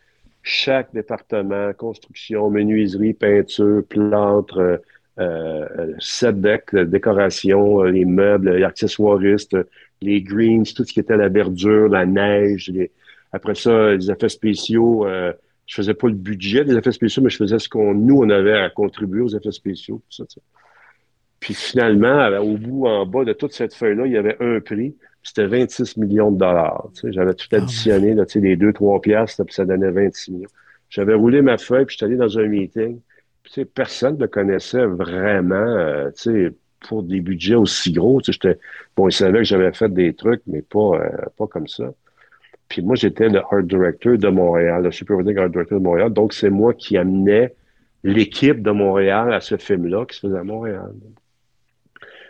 [0.47, 4.79] chaque département, construction, menuiserie, peinture, plantes, euh,
[5.19, 9.57] euh, set deck, décoration, euh, les meubles, les accessoiristes,
[10.01, 12.73] les greens, tout ce qui était la verdure, la neige.
[13.33, 15.05] Après ça, les effets spéciaux.
[15.07, 15.33] Euh,
[15.67, 18.31] je faisais pas le budget des effets spéciaux, mais je faisais ce qu'on nous on
[18.31, 20.03] avait à contribuer aux effets spéciaux.
[20.11, 20.41] Tout ça,
[21.41, 24.95] Puis finalement, au bout, en bas de toute cette feuille-là, il y avait un prix
[25.27, 26.89] c'était 26 millions de dollars.
[27.03, 30.49] J'avais tout ah, additionné, là, les 2-3 piastres, puis ça donnait 26 millions.
[30.89, 33.01] J'avais roulé ma feuille, puis j'étais allé dans un meeting.
[33.43, 36.11] Puis, personne ne me connaissait vraiment euh,
[36.81, 38.21] pour des budgets aussi gros.
[38.97, 41.93] Bon, ils savaient que j'avais fait des trucs, mais pas, euh, pas comme ça.
[42.69, 46.13] Puis moi, j'étais le art director de Montréal, le supervising art director de Montréal.
[46.13, 47.55] Donc, c'est moi qui amenais
[48.03, 50.93] l'équipe de Montréal à ce film-là qui se faisait à Montréal.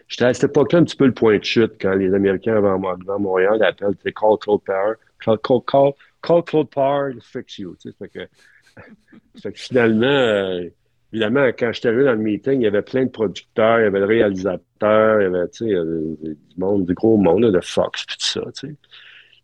[0.09, 2.79] J'étais à cette époque-là un petit peu le point de chute quand les Américains avant,
[3.19, 4.95] Montréal appellent Call Claude Power.
[5.25, 7.77] Call, call, call, call Claude Power, fix you.
[7.99, 8.29] Fait, que,
[9.43, 10.69] fait que finalement, euh,
[11.13, 13.87] évidemment, quand j'étais arrivé dans le meeting, il y avait plein de producteurs, il y
[13.87, 17.61] avait le réalisateur, il y avait tu sais, euh, du monde, du gros monde, de
[17.61, 18.43] Fox, tout ça.
[18.55, 18.75] Tu sais.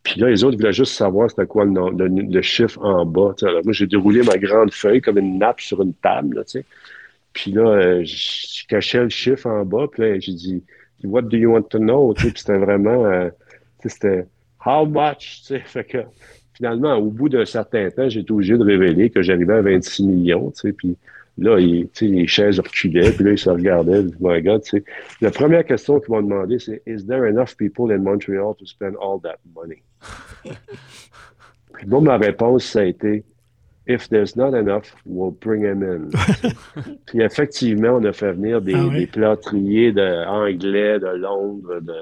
[0.03, 3.35] Puis là, les autres voulaient juste savoir c'était quoi le, le, le, chiffre en bas.
[3.43, 6.37] Alors, moi, j'ai déroulé ma grande feuille comme une nappe sur une table.
[6.37, 6.63] Là.
[7.33, 9.87] Puis là, euh, je cachais le chiffre en bas.
[9.91, 10.65] Puis là, j'ai dit,
[11.05, 12.15] What do you want to know?
[12.15, 13.31] Tu sais, puis c'était vraiment, euh,
[13.85, 14.27] c'était
[14.65, 15.43] How much?
[15.67, 15.99] Fait que
[16.55, 20.05] finalement, au bout d'un certain temps, j'ai été obligé de révéler que j'arrivais à 26
[20.05, 20.53] millions.
[20.77, 20.97] Puis
[21.39, 24.05] là, il, les chaises reculaient, puis là, ils se regardaient.
[24.21, 24.63] My God.
[25.21, 28.95] La première question qu'ils m'ont demandé, c'est Is there enough people in Montreal to spend
[29.01, 29.83] all that money?
[31.73, 33.25] puis bon, ma réponse, ça a été
[33.85, 36.11] If there's not enough, we'll bring them in.
[37.07, 41.93] Puis effectivement, on a fait venir des, ah des plâtriers de anglais, de Londres, de,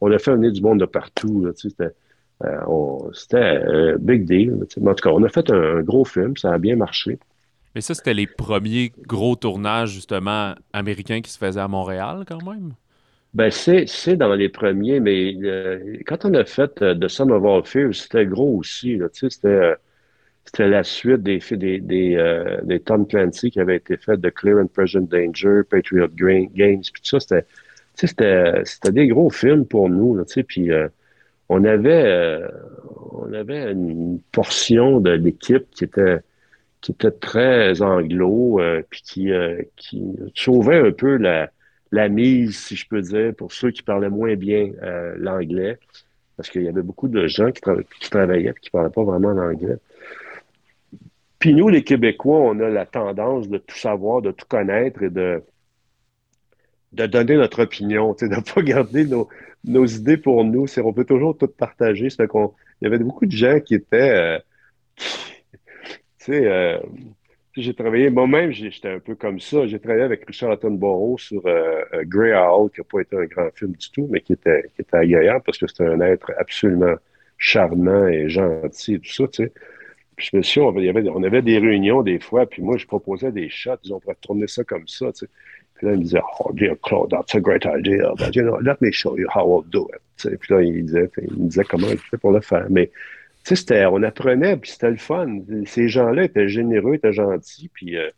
[0.00, 1.48] on a fait venir du monde de partout.
[1.54, 1.92] C'était
[2.44, 4.58] euh, un big deal.
[4.84, 7.18] En tout cas, on a fait un, gros film, ça a bien marché.
[7.74, 12.42] Mais ça, c'était les premiers gros tournages, justement, américains qui se faisaient à Montréal, quand
[12.44, 12.74] même?
[13.34, 17.76] Ben, c'est, dans les premiers, mais euh, quand on a fait euh, The Sum of
[17.92, 19.00] c'était gros aussi.
[19.12, 19.74] c'était
[20.44, 24.28] c'était la suite des, des, des, euh, des, Tom Clancy qui avait été fait de
[24.28, 27.40] Clear and Present Danger, Patriot Games, puis tout ça,
[27.94, 30.88] c'était, des gros films pour nous, puis euh,
[31.48, 32.48] on avait, euh,
[33.12, 36.18] on avait une portion de l'équipe qui était,
[36.84, 39.30] qui était très anglo, puis qui,
[39.74, 44.36] qui sauvait un peu la, mise, si je peux dire, pour ceux qui parlaient moins
[44.36, 44.70] bien
[45.16, 45.78] l'anglais,
[46.36, 47.62] parce qu'il y avait beaucoup de gens qui,
[48.10, 49.78] travaillaient et qui ne parlaient pas vraiment l'anglais.
[51.38, 55.10] Puis nous, les Québécois, on a la tendance de tout savoir, de tout connaître et
[55.10, 55.42] de,
[56.92, 59.30] de donner notre opinion, de ne pas garder nos,
[59.64, 60.66] nos, idées pour nous.
[60.76, 62.08] On peut toujours tout partager.
[62.18, 62.28] Il
[62.82, 64.10] y avait beaucoup de gens qui étaient.
[64.10, 64.38] Euh,
[66.24, 66.78] tu sais, euh,
[67.56, 69.66] j'ai travaillé, moi-même, j'étais un peu comme ça.
[69.66, 73.50] J'ai travaillé avec Richard Attenborough sur euh, Grey Owl, qui n'a pas été un grand
[73.54, 76.96] film du tout, mais qui était, qui était agréable parce que c'était un être absolument
[77.38, 79.52] charmant et gentil et tout ça, tu sais.
[80.16, 82.86] Puis je me suis on, avait, on avait des réunions des fois, puis moi, je
[82.86, 85.06] proposais des shots, disons, on pourrait tourner ça comme ça.
[85.74, 88.58] Puis là, il me disait, oh, dear Claude, that's a great idea, but, you know,
[88.60, 90.38] let me show you how I'll do it.
[90.38, 92.66] Puis là, il, disait, il me disait comment il fait pour le faire.
[92.70, 92.90] Mais,
[93.44, 95.40] tu sais, on apprenait, puis c'était le fun.
[95.66, 98.10] Ces gens-là étaient généreux, étaient gentils, puis euh,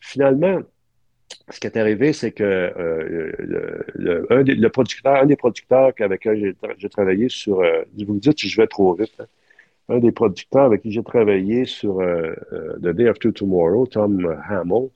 [0.00, 0.60] finalement,
[1.48, 3.32] ce qui est arrivé, c'est que euh,
[3.94, 8.20] le, un des, producteur, un des producteurs avec qui j'ai travaillé sur, euh, vous me
[8.20, 9.16] dites si je vais trop vite,
[9.88, 14.38] un des producteurs avec qui j'ai travaillé sur euh, euh, The Day After Tomorrow, Tom
[14.48, 14.88] Hamill,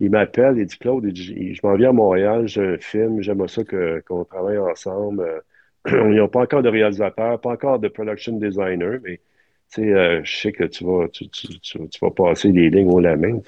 [0.00, 3.62] il m'appelle, il dit Claude, je m'en viens à Montréal, j'ai un film, j'aimerais ça
[4.06, 5.42] qu'on travaille ensemble.
[5.90, 9.20] Ils n'ont pas encore de réalisateur, pas encore de production designer, mais
[9.78, 11.28] euh, je sais que tu vas, tu,
[12.00, 13.40] vas passer les lignes au la main.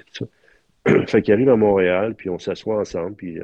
[1.06, 3.38] fait qu'il arrive à Montréal, puis on s'assoit ensemble, puis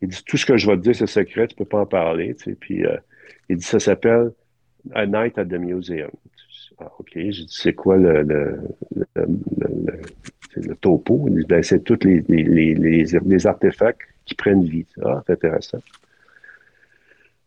[0.00, 1.80] il dit Tout ce que je vais te dire, c'est secret, tu ne peux pas
[1.80, 2.34] en parler.
[2.60, 2.84] Puis
[3.48, 4.32] il dit Ça s'appelle
[4.94, 6.10] A Night at the Museum.
[6.80, 8.58] Ah, OK, j'ai dit, c'est quoi le, le,
[10.56, 11.26] le, topo?
[11.28, 14.86] Il dit, ben, c'est tous les, les, les, les, artefacts qui prennent vie.
[15.04, 15.78] Ah, c'est intéressant.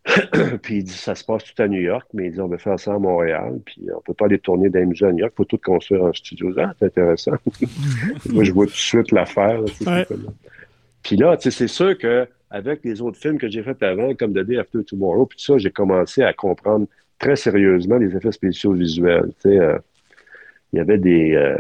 [0.62, 2.58] puis il dit, ça se passe tout à New York, mais il dit, on va
[2.58, 5.20] faire ça à Montréal, puis on peut pas aller tourner dans les musées à New
[5.20, 6.54] York, il faut tout construire en studio.
[6.58, 7.32] Ah, c'est intéressant.
[8.30, 9.62] Moi, je vois tout de suite l'affaire.
[11.04, 14.14] Puis là, tu sais, c'est sûr que avec les autres films que j'ai faits avant,
[14.14, 16.86] comme The Day After Tomorrow, puis tout ça, j'ai commencé à comprendre
[17.18, 19.32] très sérieusement les effets spéciaux visuels.
[19.46, 19.80] Euh,
[20.72, 21.58] il y avait des, euh,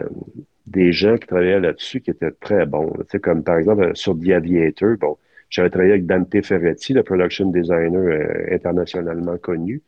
[0.67, 2.93] des gens qui travaillaient là-dessus qui étaient très bons.
[3.21, 5.17] comme par exemple sur The Aviator, bon,
[5.53, 9.81] j'avais travaillé avec Dante Ferretti, le production designer euh, internationalement connu.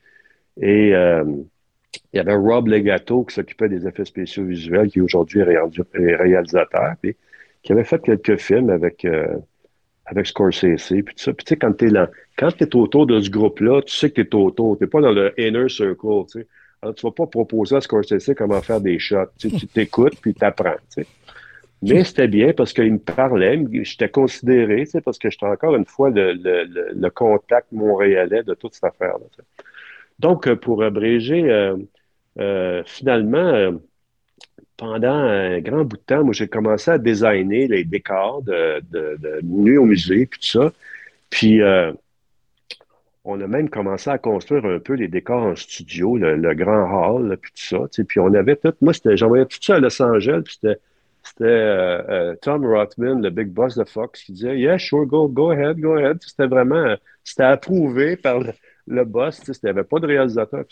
[0.61, 6.15] Et il y avait Rob Legato qui s'occupait des effets spéciaux visuels, qui aujourd'hui est
[6.15, 7.17] réalisateur, et
[7.61, 9.05] qui avait fait quelques films avec
[10.05, 11.03] avec Scorsese, puis.
[11.03, 11.73] Puis tu sais, quand
[12.37, 15.33] quand t'es autour de ce groupe-là, tu sais que t'es autour, t'es pas dans le
[15.37, 16.45] inner circle, tu.
[16.81, 19.31] Alors, tu vas pas proposer à Scorsese comment faire des shots.
[19.39, 20.45] Tu t'écoutes, puis tu
[20.89, 21.07] sais.
[21.81, 26.09] Mais c'était bien parce qu'il me parlait, j'étais considéré, parce que j'étais encore une fois
[26.09, 29.43] le, le, le, contact montréalais de toute cette affaire-là.
[30.19, 31.75] Donc, pour abréger, euh,
[32.39, 33.71] euh, finalement, euh,
[34.77, 39.41] pendant un grand bout de temps, moi, j'ai commencé à designer les décors de, de,
[39.43, 40.73] Nuit au musée, puis tout ça.
[41.29, 41.93] Puis, euh,
[43.23, 47.37] on a même commencé à construire un peu les décors en studio, le, grand hall,
[47.41, 48.03] puis tout ça.
[48.07, 50.79] Puis on avait tout, moi, j'envoyais tout ça à Los Angeles, puis c'était
[51.37, 55.95] Tom Rothman, le big boss de Fox, qui disait Yeah, sure, go, go ahead, go
[55.95, 56.17] ahead.
[56.21, 58.39] C'était vraiment, c'était approuvé par
[58.87, 59.41] le, boss.
[59.47, 60.65] Il n'y avait pas de réalisateur.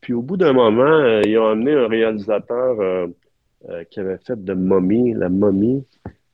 [0.00, 3.08] Puis, au bout d'un moment, ils ont amené un réalisateur
[3.90, 5.86] qui avait fait de Mommy, la Mommy,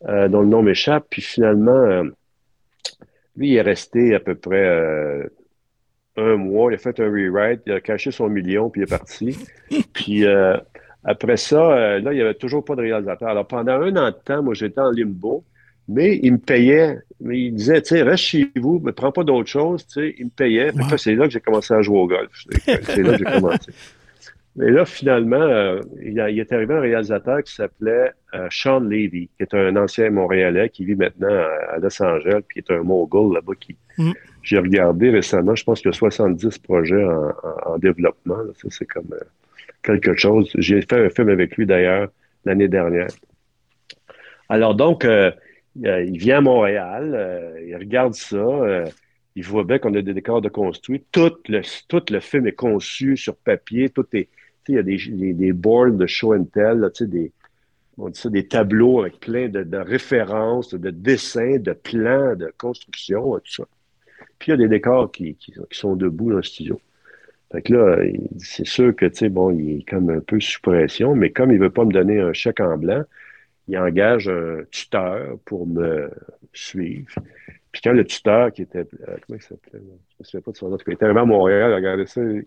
[0.03, 1.07] dont le nom m'échappe.
[1.11, 2.03] Puis finalement,
[3.37, 5.29] lui, il est resté à peu près
[6.19, 8.91] un mois, il a fait un rewrite, il a caché son million, puis il est
[8.91, 9.39] parti.
[9.93, 10.57] puis euh,
[11.05, 13.29] après ça, euh, là, il n'y avait toujours pas de réalisateur.
[13.29, 15.45] Alors pendant un an de temps, moi, j'étais en limbo,
[15.89, 16.99] mais il me payait.
[17.21, 20.15] Mais il disait, tu sais, reste chez vous, ne prends pas d'autre chose, tu sais,
[20.19, 20.71] il me payait.
[20.97, 22.31] c'est là que j'ai commencé à jouer au golf.
[22.67, 23.73] C'est là que j'ai commencé.
[24.57, 28.11] Mais là, finalement, euh, il, est arrivé un réalisateur qui s'appelait
[28.51, 32.73] Sean Levy, qui est un ancien Montréalais qui vit maintenant à, Los Angeles, puis qui
[32.73, 34.13] est un mogul là-bas qui, mm.
[34.49, 37.05] J'ai regardé récemment, je pense qu'il y a 70 projets
[37.67, 38.39] en, développement.
[38.55, 39.21] Ça, c'est comme euh,
[39.83, 40.51] quelque chose.
[40.57, 42.09] J'ai fait un film avec lui d'ailleurs
[42.45, 43.09] l'année dernière.
[44.49, 45.31] Alors donc, euh,
[45.77, 48.85] il vient à Montréal, euh, il regarde ça,
[49.37, 51.05] il voit bien qu'on a des décors de construit.
[51.13, 54.29] Tout le, film est conçu sur papier, tout est.
[54.71, 54.99] Il y a des,
[55.33, 57.33] des, boards de show and tell, des,
[57.97, 62.53] on dit ça, des tableaux avec plein de, de références, de dessins, de plans, de
[62.59, 63.65] construction, tout ça.
[64.39, 65.37] Puis il y a des décors qui,
[65.71, 66.81] sont debout dans le studio.
[67.51, 67.97] Fait que là,
[68.39, 71.51] c'est sûr que, tu sais, bon, il est comme un peu sous pression, mais comme
[71.51, 73.03] il veut pas me donner un chèque en blanc,
[73.69, 76.11] il engage un tuteur pour me
[76.53, 77.09] suivre.
[77.73, 79.81] Puis quand le tuteur qui était, euh, comment il s'appelait?
[79.81, 80.79] Je me souviens pas de son nom.
[80.87, 82.45] Il était arrivé à Montréal, il regardait ça, il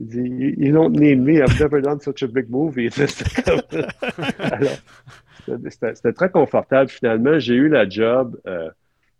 [0.00, 2.90] dit, You don't need me, I've never done such a big movie.
[5.70, 7.38] C'était très confortable finalement.
[7.38, 8.38] J'ai eu la job.
[8.46, 8.70] Euh,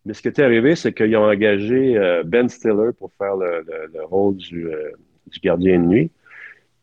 [0.06, 3.64] mais ce qui est arrivé, c'est qu'ils ont engagé euh, Ben Stiller pour faire le,
[4.04, 4.92] rôle euh,
[5.31, 6.11] du, gardien de nuit.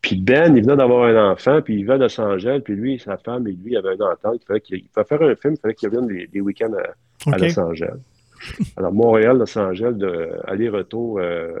[0.00, 2.98] Puis Ben, il venait d'avoir un enfant, puis il va de Los Angeles, puis lui,
[2.98, 4.40] sa femme et lui avaient un entente.
[4.42, 6.72] Il fallait qu'il faire un film, il fallait qu'il vienne des, week-ends
[7.26, 7.98] à, Los Angeles.
[8.76, 9.96] Alors, Montréal, Los Angeles,
[10.46, 11.58] aller-retour euh,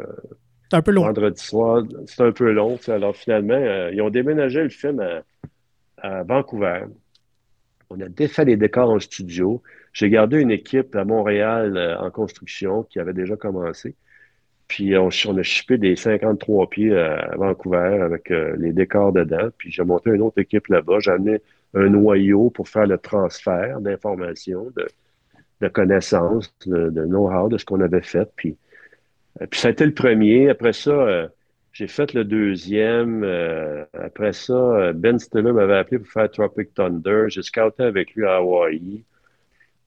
[0.72, 1.02] un peu long.
[1.02, 2.78] vendredi soir, c'est un peu long.
[2.86, 5.04] Alors, finalement, ils ont déménagé le film
[5.98, 6.84] à Vancouver.
[7.90, 9.62] On a défait les décors en studio.
[9.92, 13.94] J'ai gardé une équipe à Montréal euh, en construction qui avait déjà commencé.
[14.68, 19.48] Puis on, a shippé des 53 pieds à Vancouver avec euh, les décors dedans.
[19.56, 20.98] Puis j'ai monté une autre équipe là-bas.
[21.00, 21.40] J'ai amené
[21.74, 24.70] un noyau pour faire le transfert d'informations,
[25.60, 28.30] de, connaissances, de, know-how de ce qu'on avait fait.
[28.36, 28.56] Puis,
[29.40, 30.50] euh, ça a été le premier.
[30.50, 31.30] Après ça,
[31.72, 33.24] j'ai fait le deuxième.
[33.94, 37.24] après ça, Ben Stiller m'avait appelé pour faire Tropic Thunder.
[37.28, 39.04] J'ai scouté avec lui à Hawaii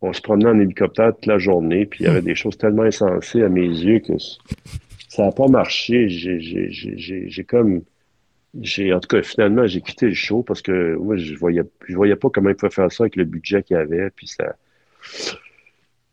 [0.02, 2.26] on se promenait en hélicoptère toute la journée, puis il y avait hmm.
[2.26, 4.14] des choses tellement insensées à mes yeux que
[5.10, 6.10] ça n'a pas marché.
[6.10, 7.84] J'ai comme.
[8.54, 12.18] En tout cas, finalement, j'ai quitté le show parce que moi, je voyais, je voyais
[12.18, 14.56] pas comment il pouvait faire ça avec le budget qu'il y avait, puis ça.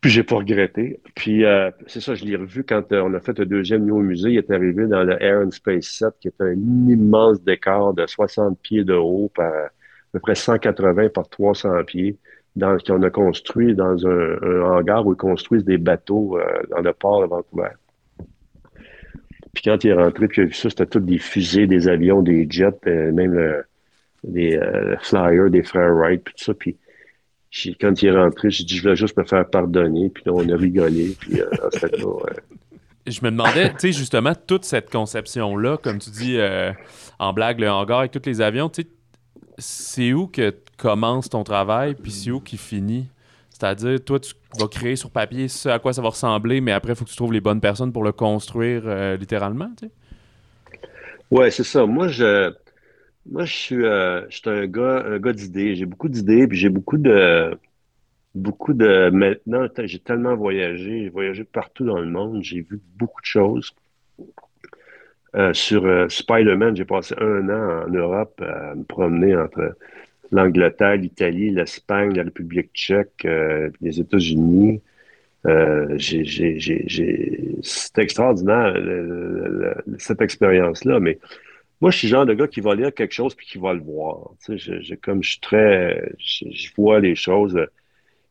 [0.00, 1.00] Puis j'ai pas regretté.
[1.16, 4.02] Puis euh, c'est ça, je l'ai revu quand euh, on a fait le deuxième nouveau
[4.02, 4.30] musée.
[4.30, 8.06] Il est arrivé dans le Air and Space 7, qui est un immense décor de
[8.06, 9.70] 60 pieds de haut par à
[10.12, 12.16] peu près 180 par 300 pieds
[12.58, 17.22] qu'on a construit dans un, hangar où ils construisent des bateaux euh, dans le port
[17.22, 17.70] de Vancouver.
[19.54, 21.88] Puis quand il est rentré, puis il a vu ça, c'était tout des fusées, des
[21.88, 23.62] avions, des jets, euh, même
[24.24, 26.54] des euh, flyers des frères Wright, puis tout ça.
[26.54, 26.76] Puis
[27.80, 30.10] quand il est rentré, j'ai dit, je voulais juste me faire pardonner.
[30.10, 31.16] Puis là, on a rigolé.
[31.18, 31.40] Puis
[33.06, 36.38] Je me demandais, tu sais, justement, toute cette conception-là, comme tu dis
[37.18, 38.88] en blague, le hangar avec tous les avions, tu sais,
[39.58, 43.08] c'est où que commence ton travail, puis c'est où qui finit?
[43.50, 46.92] C'est-à-dire, toi, tu vas créer sur papier ce à quoi ça va ressembler, mais après,
[46.92, 49.92] il faut que tu trouves les bonnes personnes pour le construire euh, littéralement, tu sais?
[51.30, 51.86] Ouais, c'est ça.
[51.86, 52.52] Moi, je,
[53.26, 55.76] moi, je suis, euh, un gars, un gars d'idées.
[55.76, 57.58] J'ai beaucoup d'idées, puis j'ai beaucoup de,
[58.34, 59.10] beaucoup de.
[59.10, 63.74] Maintenant, j'ai tellement voyagé, j'ai voyagé partout dans le monde, j'ai vu beaucoup de choses.
[65.36, 69.76] Euh, sur Spider-Man, j'ai passé un an en Europe à me promener entre
[70.30, 74.80] l'Angleterre, l'Italie, l'Espagne, la République tchèque, euh, les États-Unis.
[75.46, 75.96] Euh,
[77.62, 78.74] c'est extraordinaire
[79.98, 81.18] cette expérience-là, mais
[81.80, 83.72] moi, je suis le genre de gars qui va lire quelque chose puis qui va
[83.72, 84.32] le voir.
[84.40, 84.56] Sais,
[85.00, 87.56] comme je suis très, je, vois les choses.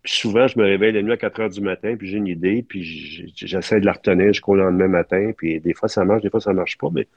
[0.07, 2.27] Puis souvent, je me réveille la nuit à 4 heures du matin, puis j'ai une
[2.27, 6.29] idée, puis j'essaie de la retenir jusqu'au lendemain matin, puis des fois ça marche, des
[6.29, 7.09] fois ça marche pas, mais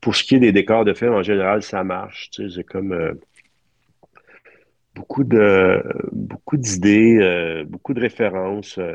[0.00, 2.30] pour ce qui est des décors de film, en général, ça marche.
[2.30, 3.12] Tu sais, c'est comme euh,
[4.94, 8.78] beaucoup de beaucoup d'idées, euh, beaucoup de références.
[8.78, 8.94] Euh.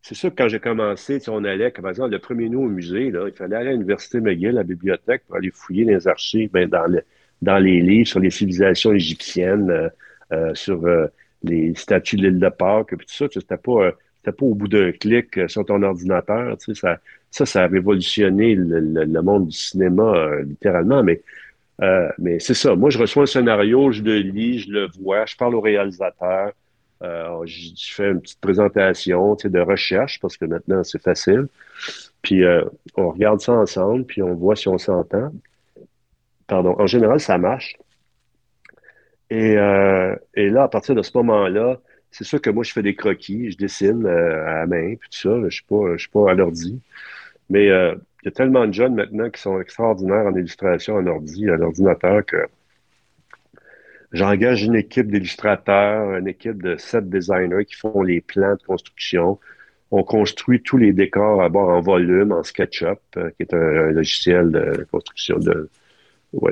[0.00, 3.10] c'est sûr que quand j'ai commencé, on allait, par exemple, le premier nous au musée,
[3.10, 6.52] là, il fallait aller à l'Université McGill, à la bibliothèque, pour aller fouiller les archives
[6.52, 7.02] ben, dans, le,
[7.42, 9.90] dans les livres sur les civilisations égyptiennes,
[10.54, 10.86] sur
[11.42, 13.92] les statues de l'île de Pâques, puis tout ça, c'était pas,
[14.24, 16.56] pas au bout d'un clic sur ton ordinateur.
[16.58, 16.98] Ça,
[17.30, 21.22] ça, ça a révolutionné le, monde du cinéma, littéralement, mais
[22.18, 22.74] mais c'est ça.
[22.74, 26.52] Moi, je reçois un scénario, je le lis, je le vois, je parle au réalisateur,
[27.02, 31.46] euh, je, fais une petite présentation de recherche parce que maintenant c'est facile.
[32.22, 32.64] Puis euh,
[32.96, 35.32] on regarde ça ensemble, puis on voit si on s'entend.
[36.46, 36.74] Pardon.
[36.78, 37.76] En général, ça marche.
[39.30, 42.82] Et, euh, et, là, à partir de ce moment-là, c'est sûr que moi, je fais
[42.82, 45.30] des croquis, je dessine à la main, puis tout ça.
[45.30, 46.80] Je ne suis, pas, suis pas à l'ordi.
[47.50, 51.48] Mais il y a tellement de jeunes maintenant qui sont extraordinaires en illustration en ordi,
[51.50, 52.46] à l'ordinateur, que
[54.12, 59.38] J'engage une équipe d'illustrateurs, une équipe de sept designers qui font les plans de construction.
[59.90, 63.90] On construit tous les décors à bord en volume, en SketchUp, euh, qui est un,
[63.90, 65.68] logiciel de construction, de,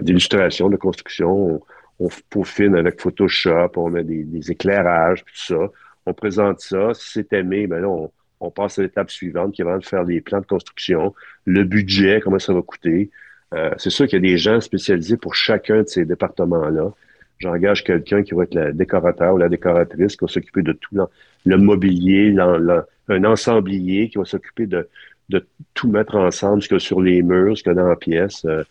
[0.01, 1.63] d'illustration, de construction.
[2.01, 5.71] On, peaufine avec Photoshop, on met des, éclairages, tout ça.
[6.07, 6.93] On présente ça.
[6.95, 7.89] Si c'est aimé, ben là,
[8.41, 11.15] on, passe à l'étape suivante, qui est vraiment de faire les plans de construction,
[11.47, 13.11] le budget, comment ça va coûter.
[13.55, 16.93] Euh, c'est sûr qu'il y a des gens spécialisés pour chacun de ces départements-là.
[17.39, 20.97] J'engage quelqu'un qui va être le décorateur ou la décoratrice qui va s'occuper de tout
[21.45, 22.35] le mobilier,
[23.09, 24.89] un ensemblier qui va s'occuper de,
[25.75, 28.45] tout mettre ensemble, ce qu'il y a sur les murs, ce qu'il dans la pièce.
[28.45, 28.63] Euh,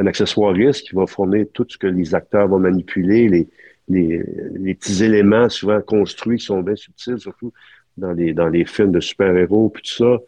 [0.00, 3.48] un accessoiriste qui va fournir tout ce que les acteurs vont manipuler, les,
[3.88, 7.52] les, petits éléments souvent construits qui sont bien subtils, surtout
[7.98, 10.18] dans les, dans les films de super-héros, puis tout ça.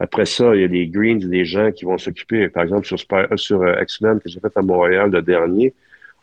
[0.00, 2.98] Après ça, il y a des greens, des gens qui vont s'occuper, par exemple, sur,
[3.36, 5.72] sur euh, X-Men que j'ai fait à Montréal le dernier,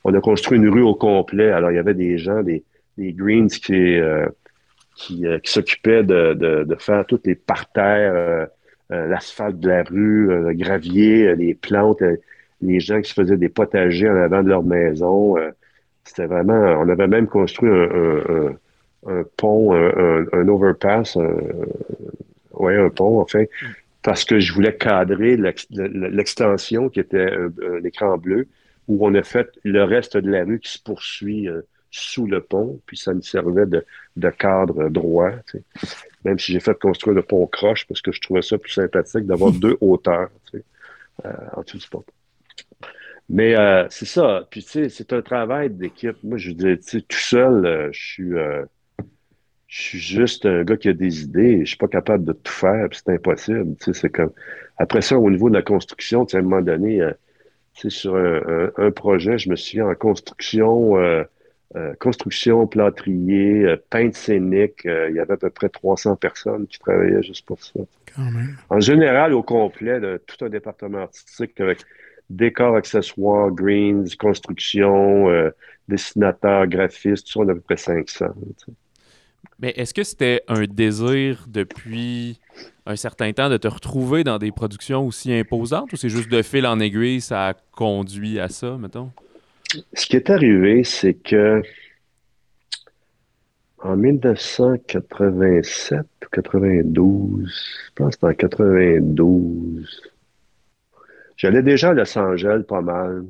[0.03, 1.51] on a construit une rue au complet.
[1.51, 2.63] Alors, il y avait des gens, des,
[2.97, 4.27] des Greens qui, euh,
[4.95, 8.13] qui, euh, qui s'occupaient de, de, de, faire toutes les parterres,
[8.91, 12.01] euh, l'asphalte de la rue, le gravier, les plantes,
[12.61, 15.35] les gens qui se faisaient des potagers en avant de leur maison.
[16.03, 16.79] C'était vraiment...
[16.81, 18.55] On avait même construit un,
[19.07, 21.17] un, pont, un, un overpass,
[22.53, 23.43] ouais, un pont, enfin,
[24.03, 25.37] parce que je voulais cadrer
[25.69, 28.47] l'extension qui était un écran bleu
[28.89, 32.41] où on a fait le reste de la rue qui se poursuit euh, sous le
[32.41, 33.85] pont, puis ça me servait de,
[34.31, 35.31] cadre droit.
[36.25, 39.25] Même si j'ai fait construire le pont croche parce que je trouvais ça plus sympathique
[39.25, 40.29] d'avoir deux hauteurs
[41.25, 42.03] euh, en dessous du pont.
[43.29, 44.47] Mais euh, c'est ça.
[44.49, 46.17] Puis tu sais, c'est un travail d'équipe.
[46.23, 48.31] Moi, je dis, tu sais, tout seul, je suis
[49.67, 52.51] je suis juste un gars qui a des idées, je suis pas capable de tout
[52.51, 53.75] faire, c'est impossible.
[53.77, 54.31] Tu sais, c'est comme
[54.77, 57.03] après ça, au niveau de la construction, tu sais, à un moment donné,
[57.87, 61.23] sur un, projet, je me souviens en construction, euh,
[61.75, 66.79] euh, construction, plâtrier, euh, peintre scénique, il y avait à peu près 300 personnes qui
[66.79, 67.79] travaillaient juste pour ça.
[68.69, 71.79] En général, au complet, tout un département artistique avec
[72.29, 75.27] décors, accessoires, greens, construction,
[75.87, 78.25] dessinateur, graphiste, tout ça, on a à peu près 500.
[79.61, 82.39] Mais est-ce que c'était un désir depuis
[82.85, 86.41] un certain temps de te retrouver dans des productions aussi imposantes ou c'est juste de
[86.41, 89.11] fil en aiguille, ça a conduit à ça, mettons?
[89.93, 91.61] Ce qui est arrivé, c'est que
[93.79, 100.01] en 1987 ou 92, je pense que c'était en 92,
[101.39, 103.25] j'allais déjà à Los Angeles pas mal.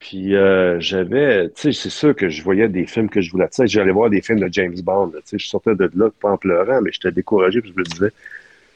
[0.00, 3.48] Puis euh, j'avais, tu sais, c'est sûr que je voyais des films que je voulais.
[3.48, 5.12] Tu sais, j'allais voir des films de James Bond.
[5.12, 7.84] Tu sais, je sortais de là pas en pleurant, mais j'étais découragé que je me
[7.84, 8.10] disais,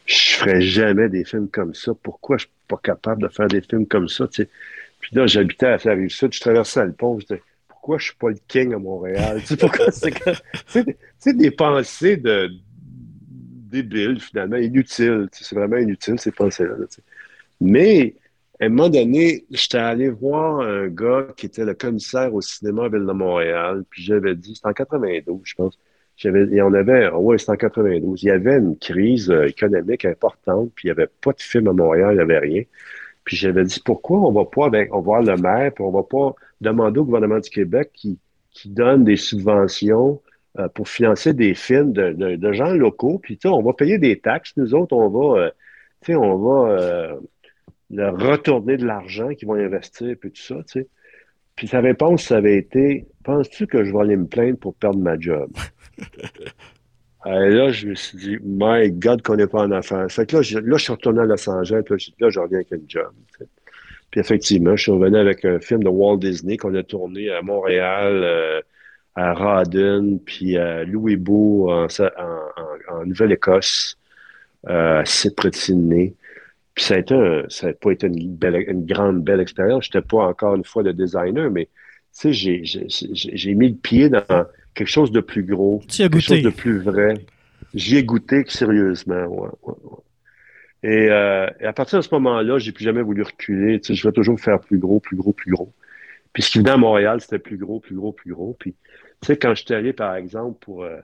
[0.07, 1.93] je ferais jamais des films comme ça.
[2.03, 4.49] Pourquoi je suis pas capable de faire des films comme ça, tu sais?
[5.01, 8.05] Puis là, j'habitais à la rive sud, je traversais le pont, je disais, pourquoi je
[8.05, 9.41] suis pas le king à Montréal?
[9.41, 9.87] tu sais, pourquoi
[11.19, 12.51] c'est des pensées de
[13.71, 15.29] débiles, finalement, inutiles.
[15.31, 16.75] c'est vraiment inutile, ces pensées-là.
[17.61, 18.15] Mais
[18.61, 22.87] à un moment donné, j'étais allé voir un gars qui était le commissaire au cinéma
[22.87, 25.79] à Ville de Montréal, puis j'avais dit, c'était en 92, je pense.
[26.25, 28.23] Et on avait, oh ouais, c'était en 92.
[28.25, 31.69] Il y avait une crise euh, économique importante, puis il n'y avait pas de film
[31.69, 32.63] à Montréal, il n'y avait rien.
[33.23, 35.93] Puis j'avais dit, pourquoi on va pas, avec, on va voir le maire, puis on
[35.93, 38.19] va pas demander au gouvernement du Québec qui,
[38.51, 40.21] qui donne des subventions
[40.59, 44.55] euh, pour financer des films de, de, gens locaux, puis on va payer des taxes,
[44.57, 45.53] nous autres, on va,
[46.09, 47.19] euh, on va
[47.91, 50.89] de retourner de l'argent qu'ils vont investir, puis tout ça, tu sais.
[51.57, 55.01] Puis sa réponse, ça avait été Penses-tu que je vais aller me plaindre pour perdre
[55.01, 55.51] ma job?
[57.27, 60.11] Et là, je me suis dit, My God, qu'on n'est pas en affaires.
[60.11, 62.59] Fait que là, je, là, je suis retourné à Los Angeles, puis là, je reviens
[62.59, 63.13] avec une job.
[64.11, 67.43] Puis effectivement, je suis revenu avec un film de Walt Disney qu'on a tourné à
[67.43, 68.63] Montréal, euh,
[69.15, 71.87] à Rawdon, puis à Louisbourg, en,
[72.89, 73.99] en, Nouvelle-Écosse,
[74.69, 76.15] euh, à Sydney.
[76.79, 79.87] Puis ça n'a pas été une, belle, une grande, belle expérience.
[79.87, 81.69] Je n'étais pas encore une fois le designer, mais
[82.17, 84.23] tu sais, j'ai mis le pied dans
[84.75, 86.43] quelque chose de plus gros, quelque chose goûté.
[86.43, 87.15] de plus vrai.
[87.75, 89.99] J'y ai goûté sérieusement, ouais, ouais, ouais.
[90.85, 93.81] Et, euh, et à partir de ce moment-là, j'ai plus jamais voulu reculer.
[93.81, 95.73] Tu sais, je vais toujours faire plus gros, plus gros, plus gros.
[96.33, 98.57] Puis ce qui venait à Montréal, c'était plus gros, plus gros, plus gros.
[98.57, 98.77] Puis,
[99.21, 100.99] tu sais, quand j'étais allé, par exemple, pour euh,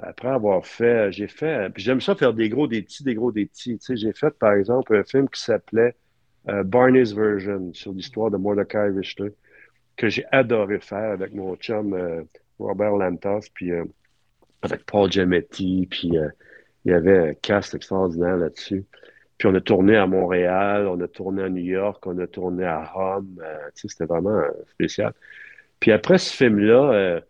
[0.00, 3.48] après avoir fait, j'ai fait, j'aime ça faire des gros, des des gros, des.
[3.48, 5.96] Tu sais, j'ai fait, par exemple, un film qui s'appelait
[6.48, 9.32] euh, Barney's Version sur l'histoire de Mordecai Richter,
[9.96, 12.22] que j'ai adoré faire avec mon chum euh,
[12.58, 13.84] Robert Lantos, puis euh,
[14.62, 16.28] avec Paul Giamatti, puis euh,
[16.84, 18.84] il y avait un cast extraordinaire là-dessus.
[19.38, 22.64] Puis on a tourné à Montréal, on a tourné à New York, on a tourné
[22.64, 23.40] à Rome.
[23.42, 25.12] euh, tu sais, c'était vraiment euh, spécial.
[25.80, 27.20] Puis après ce film-là,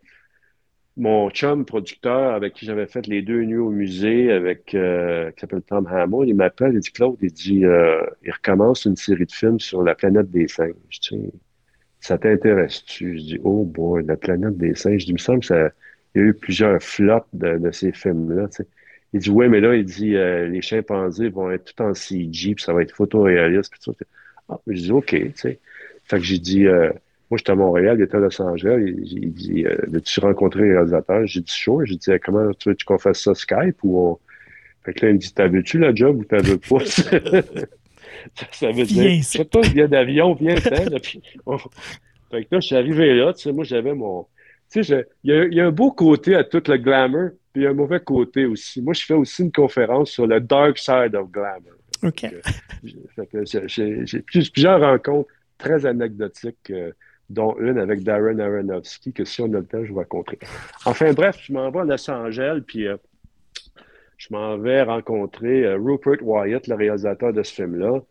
[0.97, 5.41] mon chum producteur avec qui j'avais fait les deux nuits au musée, avec euh, qui
[5.41, 9.25] s'appelle Tom Hamill, il m'appelle, il dit Claude, il dit euh, il recommence une série
[9.25, 10.73] de films sur la planète des singes.
[10.89, 11.31] Tu sais,
[11.99, 13.17] ça t'intéresse-tu?
[13.19, 15.01] Je dis Oh boy, la planète des singes.
[15.01, 15.69] Je dis, il me semble que ça,
[16.15, 18.47] il y a eu plusieurs flops de, de ces films-là.
[18.49, 18.67] tu sais.
[19.13, 22.55] Il dit Ouais, mais là, il dit euh, les chimpanzés vont être tout en CG,
[22.55, 23.71] puis ça va être photoréaliste.
[23.71, 24.05] Puis tout ça.
[24.49, 25.59] Ah, je dis OK, tu sais.
[26.05, 26.91] Fait que j'ai dit euh,
[27.29, 28.83] moi, j'étais à Montréal, il était à Los Angeles.
[28.87, 31.25] Il, il dit euh, Veux-tu rencontrer les réalisateurs?
[31.27, 31.85] J'ai dit Sure.
[31.85, 34.19] J'ai dit Comment tu veux qu'on fasse ça Skype ou on...
[34.85, 36.79] Fait que là, il me dit T'as veux-tu la job ou t'as veux pas?
[38.35, 39.37] Ça, ça veut Viens dire ici.
[39.37, 40.99] Fais pas billet d'avion, viens t'en.
[41.01, 44.23] puis on- Fait que là, je suis arrivé là, tu sais, moi, j'avais mon.
[44.71, 46.77] Tu sais, je- il y, a, il y a un beau côté à tout le
[46.77, 48.81] glamour, puis il y a un mauvais côté aussi.
[48.81, 51.73] Moi, je fais aussi une conférence sur le dark side of glamour.
[52.03, 52.25] OK.
[53.15, 56.91] Fait que j'ai- j'ai j'ai plus- plusieurs rencontres très anecdotiques, euh,
[57.29, 60.39] dont une avec Darren Aronofsky, que si on a le temps, je vous raconterai.
[60.85, 62.97] Enfin, bref, je m'en vais à Los Angeles, puis euh,
[64.17, 68.01] je m'en vais rencontrer euh, Rupert Wyatt, le réalisateur de ce film-là.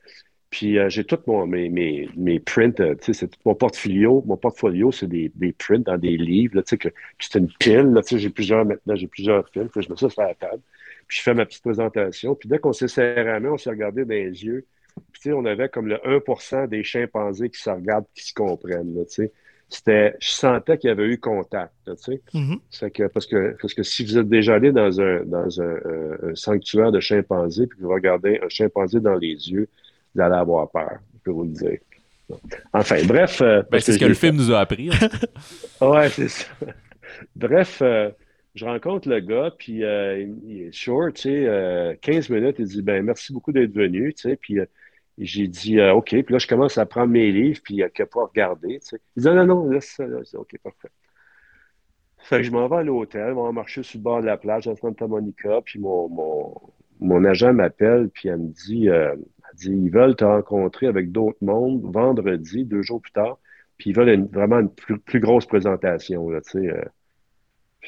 [0.50, 4.22] Puis euh, j'ai mon, mes, mes, mes prints, c'est tout mon portfolio.
[4.26, 8.94] Mon portfolio, c'est des, des prints dans des livres, c'est une pile, j'ai plusieurs, maintenant,
[8.94, 10.60] j'ai plusieurs films, je mets ça sur la table.
[11.08, 12.34] Puis je fais ma petite présentation.
[12.34, 14.64] Puis dès qu'on s'est serré la main, on s'est regardé dans les yeux.
[15.12, 18.34] Puis, tu sais, on avait comme le 1% des chimpanzés qui se regardent, qui se
[18.34, 19.32] comprennent, là, tu sais.
[19.68, 22.22] C'était, je sentais qu'il y avait eu contact, là, tu sais.
[22.34, 22.58] Mhm.
[22.70, 25.74] C'est que, parce que, parce que si vous êtes déjà allé dans un, dans un,
[25.74, 29.68] un- un sanctuaire de chimpanzés, puis que vous regardez un chimpanzé dans les yeux,
[30.14, 31.78] vous allez avoir peur, je peux vous le dire.
[32.72, 33.40] Enfin, bref.
[33.42, 34.90] euh, Ben, c'est ce que le film nous a appris.
[34.90, 35.08] hein.
[35.86, 36.46] Ouais, c'est ça.
[37.34, 38.10] Bref, euh,
[38.54, 42.56] je rencontre le gars, puis euh, il il est short, tu sais, euh, 15 minutes,
[42.58, 44.66] il dit, ben merci beaucoup d'être venu, tu sais, puis euh,
[45.18, 48.06] j'ai dit, euh, OK, puis là, je commence à prendre mes livres, puis n'a qu'à
[48.06, 49.00] pas regarder, tu sais.
[49.16, 50.18] Il dit, non, non, laisse ça, là.
[50.24, 50.90] Je dis, OK, parfait.
[52.18, 54.36] Fait que je m'en vais à l'hôtel, on va marcher sur le bord de la
[54.36, 56.54] plage à Santa Monica, puis mon, mon,
[57.00, 61.12] mon agent m'appelle, puis elle me dit, euh, elle dit, ils veulent te rencontrer avec
[61.12, 63.38] d'autres mondes vendredi, deux jours plus tard,
[63.78, 66.88] puis ils veulent vraiment une plus, plus grosse présentation, là, tu sais.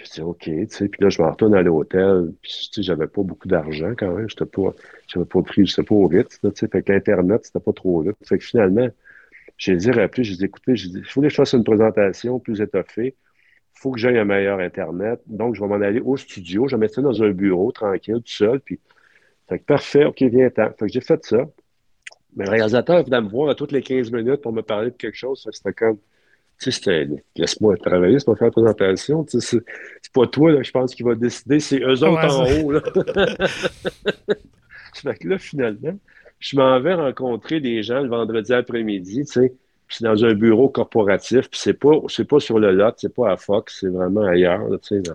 [0.05, 2.83] Je dis, OK, tu sais, puis là, je me retourne à l'hôtel, puis tu sais,
[2.83, 4.75] j'avais pas beaucoup d'argent quand même, j'étais pas,
[5.09, 8.13] j'avais pas pris, j'étais pas au là, tu sais, fait qu'Internet, c'était pas trop là.
[8.25, 8.89] Fait que finalement,
[9.57, 12.39] j'ai dit, rappelé, j'ai dit, écoutez, j'ai dit, il faut que je fasse une présentation
[12.39, 13.17] plus étoffée,
[13.75, 16.77] il faut que j'aie un meilleur Internet, donc je vais m'en aller au studio, je
[16.77, 18.79] vais mettre ça dans un bureau, tranquille, tout seul, puis,
[19.49, 20.73] fait que parfait, OK, viens-t'en.
[20.79, 21.39] Fait que j'ai fait ça.
[22.37, 24.97] Mais le réalisateur venait me voir à toutes les 15 minutes pour me parler de
[24.97, 25.99] quelque chose, que c'était comme,
[26.61, 29.25] tu sais, laisse-moi travailler, c'est pas faire la présentation.
[29.25, 29.59] Tu sais,
[30.03, 32.73] c'est, pas toi, là, je pense, qui va décider, c'est eux autres Ouais, en haut,
[32.73, 32.81] là.
[34.95, 35.99] fait que là, finalement,
[36.41, 39.55] je m'en vais rencontrer des gens le vendredi après-midi, tu sais,
[39.87, 43.15] puis c'est dans un bureau corporatif, puis c'est pas, c'est pas sur le lot, c'est
[43.15, 45.03] pas à Fox, c'est vraiment ailleurs, là, tu sais.
[45.09, 45.15] là.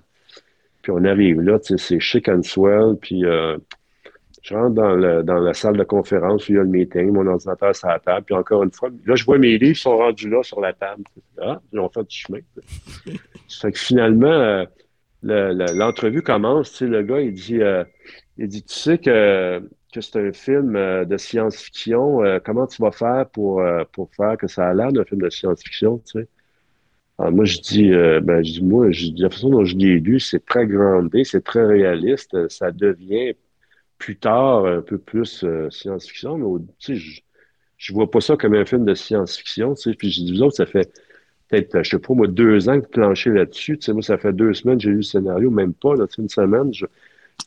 [0.81, 3.57] Puis on arrive là, tu sais, c'est chic and swell, puis euh,
[4.43, 7.11] je rentre dans, le, dans la salle de conférence où il y a le meeting,
[7.11, 9.97] mon ordinateur sur la table, puis encore une fois, là, je vois mes livres sont
[9.97, 11.03] rendus là sur la table.
[11.41, 12.39] Ah, ils ont fait du chemin.
[13.61, 14.65] que finalement, euh,
[15.21, 17.85] le- le- l'entrevue commence, tu sais, le gars, il dit, euh,
[18.37, 19.61] il dit, tu sais que,
[19.93, 23.63] que c'est un film euh, de science-fiction, comment tu vas faire pour,
[23.93, 26.27] pour faire que ça a l'air d'un film de science-fiction, tu sais?
[27.19, 28.87] Alors moi, je dis, ben, je dis, moi,
[29.17, 33.35] la façon dont je l'ai lu, c'est très grandé, c'est très réaliste, ça devient
[33.97, 37.21] plus tard un peu plus euh, science-fiction, mais tu sais, je,
[37.77, 40.41] je vois pas ça comme un film de science-fiction, tu sais, puis je dis, vous
[40.41, 40.91] autres, ça fait
[41.49, 44.17] peut-être, je sais pas, moi, deux ans que vous planchez là-dessus, tu sais, moi, ça
[44.17, 46.85] fait deux semaines, j'ai lu le scénario, même pas, là, tu sais, une semaine, je,
[46.85, 46.91] tu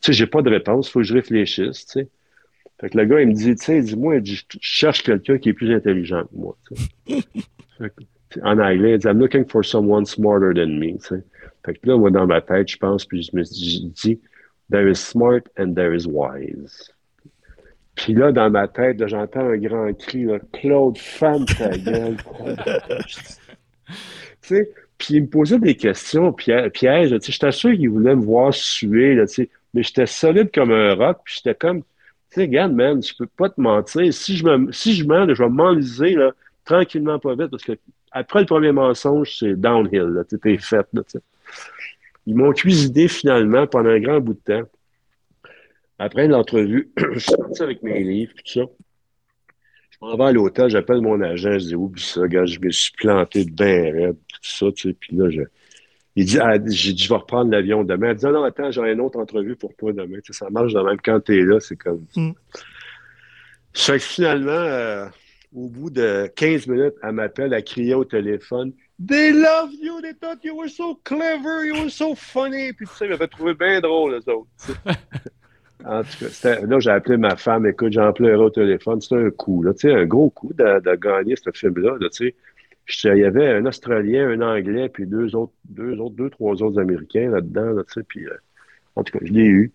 [0.01, 2.07] sais, j'ai pas de réponse, faut que je réfléchisse, tu sais.
[2.79, 4.57] Fait que le gars, il me dit, tu sais, il dit, moi, il dit, je
[4.61, 6.75] cherche quelqu'un qui est plus intelligent que moi, tu
[7.79, 7.91] sais.
[8.43, 11.23] En anglais, il dit, I'm looking for someone smarter than me, tu sais.
[11.65, 14.19] Fait que là, moi, dans ma tête, je pense, puis je me dis,
[14.69, 16.91] there is smart and there is wise.
[17.95, 22.17] Puis là, dans ma tête, j'entends un grand cri, là, Claude, ferme ta gueule.
[22.55, 23.15] tu
[24.41, 26.69] sais, Puis il me posait des questions, piège.
[26.71, 29.25] piège j'étais sûr qu'il voulait me voir suer, là,
[29.73, 31.85] mais j'étais solide comme un roc, puis j'étais comme, tu
[32.29, 34.13] sais, regarde, man, je peux pas te mentir.
[34.13, 36.31] Si je me, si je mens, je vais m'enliser, là,
[36.65, 37.73] tranquillement, pas vite, parce que
[38.11, 41.01] après le premier mensonge, c'est downhill, là, t'es fait, là,
[42.27, 44.69] Ils m'ont cuisiné finalement pendant un grand bout de temps.
[45.97, 48.65] Après l'entrevue, je suis parti avec mes livres, tout ça.
[49.89, 52.69] Je m'en vais à l'hôtel, j'appelle mon agent, je dis, oublie ça, gars, je me
[52.69, 54.93] suis planté de bien raide, tout ça, tu sais.
[54.93, 55.41] Puis là, je,
[56.17, 58.09] il dit, ah, j'ai dit, je vais reprendre l'avion demain.
[58.09, 60.17] Elle dit, ah non, attends, j'aurai une autre entrevue pour toi demain.
[60.17, 62.05] Tu sais, ça marche de même quand tu es là, c'est comme.
[62.15, 62.31] Mm.
[63.73, 65.07] que finalement, euh,
[65.55, 68.73] au bout de 15 minutes, elle m'appelle, elle criait au téléphone.
[68.99, 72.73] They love you, they thought you were so clever, you were so funny.
[72.73, 74.47] Puis tu sais, il m'avait trouvé bien drôle, les autres.
[75.85, 78.99] En tout cas, là, j'ai appelé ma femme, écoute, j'en pleurais au téléphone.
[78.99, 82.33] C'était un coup, là, tu sais, un gros coup de, gagner ce film-là, tu
[82.89, 83.13] sais.
[83.13, 86.81] Il y avait un Australien, un Anglais, puis deux autres, deux autres, deux, trois autres
[86.81, 88.35] Américains là-dedans, là, tu sais, puis euh,
[88.95, 89.71] en tout cas, je l'ai eu.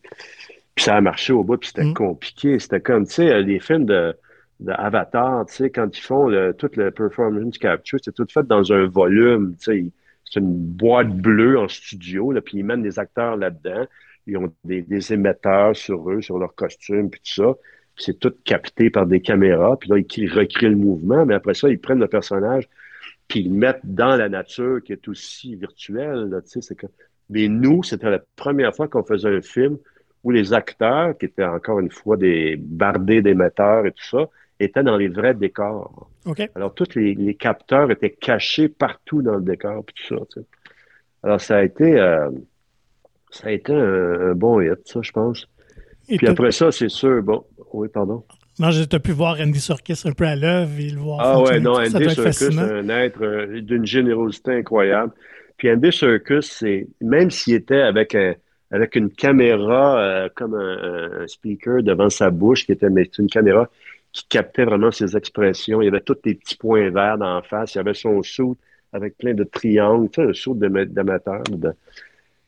[0.75, 1.95] Puis ça a marché au bout, puis c'était mm.
[1.95, 2.59] compliqué.
[2.59, 4.15] C'était comme, tu sais, les films de,
[4.63, 8.47] de Avatar, tu sais, quand ils font le, tout le performance capture, c'est tout fait
[8.47, 9.87] dans un volume, tu sais,
[10.25, 13.87] c'est une boîte bleue en studio, là, puis ils mettent des acteurs là-dedans
[14.27, 17.55] ils ont des, émetteurs sur eux, sur leurs costumes, puis tout ça.
[17.95, 19.77] Puis c'est tout capté par des caméras.
[19.79, 22.69] Puis là, ils recréent le mouvement, mais après ça, ils prennent le personnage,
[23.29, 26.29] puis ils le mettent dans la nature qui est aussi virtuelle.
[26.31, 26.87] Là, que...
[27.31, 29.79] Mais nous, c'était la première fois qu'on faisait un film
[30.25, 34.29] où les acteurs, qui étaient encore une fois des bardés d'émetteurs et tout ça,
[34.65, 36.11] étaient dans les vrais décors.
[36.55, 40.41] Alors, tous les, capteurs étaient cachés partout dans le décor, puis tout ça.
[41.23, 41.99] Alors, ça a été...
[41.99, 42.31] Euh,
[43.31, 45.49] ça a été un, bon hit, ça, je pense.
[46.07, 48.25] Puis après ça, c'est sûr, bon, oui, pardon.
[48.59, 51.19] Non, j'ai pu voir Andy Serkis un peu à l'œuvre et le voir.
[51.23, 55.13] Ah ouais, non, Andy Serkis, c'est un être euh, d'une générosité incroyable.
[55.57, 58.15] Puis Andy Serkis, c'est même s'il était avec
[58.73, 63.71] avec une caméra euh, comme un, speaker devant sa bouche, qui était mais une caméra
[64.13, 65.81] qui captait vraiment ses expressions.
[65.81, 67.75] Il y avait tous les petits points verts dans la face.
[67.75, 68.57] Il y avait son sou
[68.93, 71.43] avec plein de triangles, tu sais, le saut d'amateur.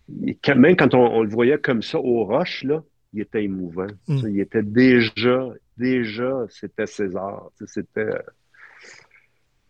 [0.08, 2.82] Même quand on, le voyait comme ça aux roches, là,
[3.14, 3.86] il était émouvant.
[4.08, 4.28] Mm.
[4.28, 5.48] Il était déjà,
[5.78, 7.50] déjà, c'était César.
[7.66, 8.00] C'était.
[8.00, 8.18] Euh,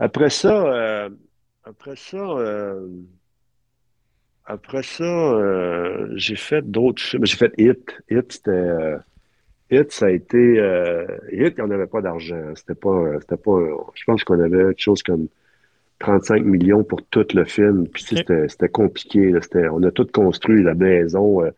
[0.01, 1.11] après ça, euh,
[1.63, 2.89] après ça, euh,
[4.45, 5.39] après ça,
[6.17, 7.25] j'ai fait d'autres films.
[7.25, 7.97] J'ai fait Hit.
[8.11, 8.97] Hit, c'était.
[9.71, 10.63] Hit, ça a été.
[11.33, 12.55] Hit, on n'avait pas d'argent.
[12.55, 13.59] C'était pas, c'était pas.
[13.95, 15.29] Je pense qu'on avait quelque chose comme
[16.05, 17.89] 35 millions pour tout le film.
[17.89, 19.33] Puis c'était compliqué.
[19.73, 21.51] on a tout construit, la maison, euh,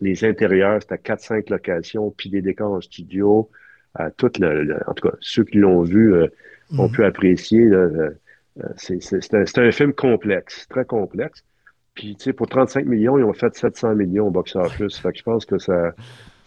[0.00, 3.50] les intérieurs, c'était 4-5 locations, puis des décors en studio.
[3.98, 6.28] Euh, tout le, en tout cas, ceux qui l'ont vu euh,
[6.78, 6.92] ont mhm.
[6.92, 7.68] pu apprécier.
[8.76, 11.42] C'est un, film complexe, très complexe.
[11.94, 14.98] Puis, tu sais, pour 35 millions, ils ont fait 700 millions au box-office.
[14.98, 15.92] fait que je pense que ça,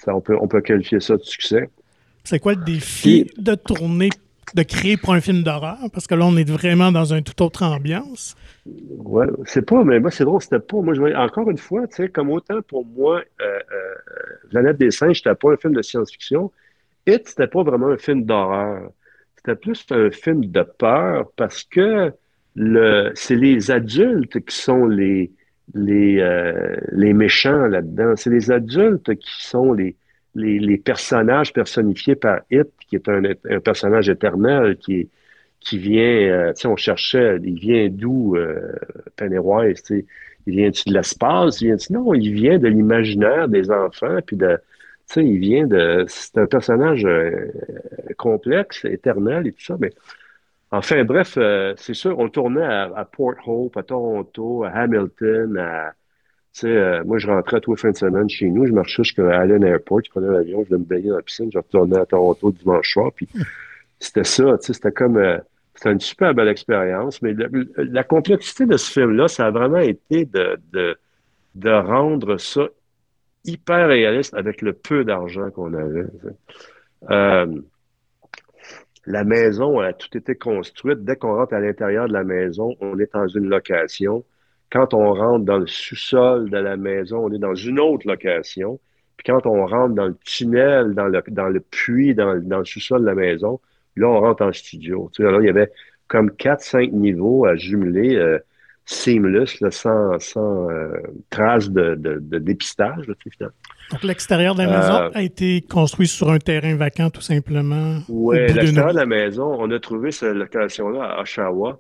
[0.04, 1.70] ça on, peut, on peut qualifier ça de succès.
[2.24, 4.10] C'est quoi le défi de tourner
[4.54, 7.42] de créer pour un film d'horreur, parce que là, on est vraiment dans une toute
[7.42, 8.36] autre ambiance.
[8.66, 10.78] Ouais, c'est pas, mais moi, c'est drôle, c'était pas.
[10.78, 14.92] Moi, je encore une fois, tu sais, comme autant pour moi, euh, euh, Planète des
[14.92, 16.52] singes, c'était pas un film de science-fiction.
[17.08, 18.92] It, c'était pas vraiment un film d'horreur.
[19.38, 22.14] C'était plus un film de peur parce que
[22.56, 25.32] le, c'est les adultes qui sont les,
[25.74, 28.16] les, euh, les méchants là-dedans.
[28.16, 29.96] C'est les adultes qui sont les,
[30.36, 33.22] les, personnages personnifiés par It, qui est un,
[33.60, 35.10] personnage éternel qui,
[35.60, 38.74] qui vient, euh, tu sais, on cherchait, il vient d'où euh,
[39.18, 39.26] tu
[39.76, 40.06] sais,
[40.46, 44.58] il vient de l'espace, il vient non, il vient de l'imaginaire des enfants, puis de,
[45.08, 47.52] tu sais, il vient de, c'est un personnage euh,
[48.18, 49.92] complexe, éternel et tout ça, mais
[50.78, 51.38] enfin bref,
[51.78, 55.94] c'est sûr, on tournait à, à Port Hope, à Toronto, à Hamilton, à
[56.64, 59.64] euh, moi, je rentrais tous les fins de semaine chez nous, je marchais jusqu'à Allen
[59.64, 62.52] Airport, je prenais l'avion, je venais me baigner dans la piscine, je retournais à Toronto
[62.52, 63.28] dimanche soir, puis
[64.00, 65.40] c'était ça, tu sais, c'était comme, euh,
[65.74, 67.34] c'était une super belle expérience, mais
[67.78, 70.96] la, complexité de ce film-là, ça a vraiment été de, de,
[71.56, 72.68] de rendre ça
[73.44, 76.06] hyper réaliste avec le peu d'argent qu'on avait.
[77.10, 77.62] Euh,
[79.06, 81.04] la maison a tout été construite.
[81.04, 84.24] Dès qu'on rentre à l'intérieur de la maison, on est dans une location.
[84.72, 88.80] Quand on rentre dans le sous-sol de la maison, on est dans une autre location.
[89.18, 93.02] Puis quand on rentre dans le tunnel, dans le, dans le puits, dans, le sous-sol
[93.02, 93.60] de la maison,
[93.96, 95.10] là, on rentre en studio.
[95.14, 95.72] Tu sais, il y avait
[96.08, 98.40] comme 4-5 niveaux à jumeler, euh,
[98.86, 100.98] seamless, sans, euh,
[101.30, 103.06] trace de, de, dépistage.
[103.94, 108.00] Donc, l'extérieur de la maison euh, a été construit sur un terrain vacant, tout simplement.
[108.10, 111.80] Oui, l'extérieur de la maison, on a trouvé cette location-là à Oshawa.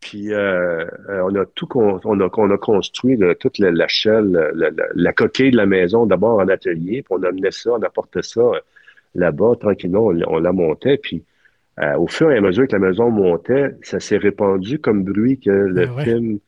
[0.00, 3.86] Puis euh, euh, on a tout on a, on a construit toute la, la
[4.94, 8.42] la, coquille de la maison, d'abord en atelier, puis on amenait ça, on apportait ça
[9.14, 11.24] là-bas, tranquillement, on, la montait, puis
[11.96, 15.50] au fur et à mesure que la maison montait, ça s'est répandu comme bruit que
[15.50, 16.38] le film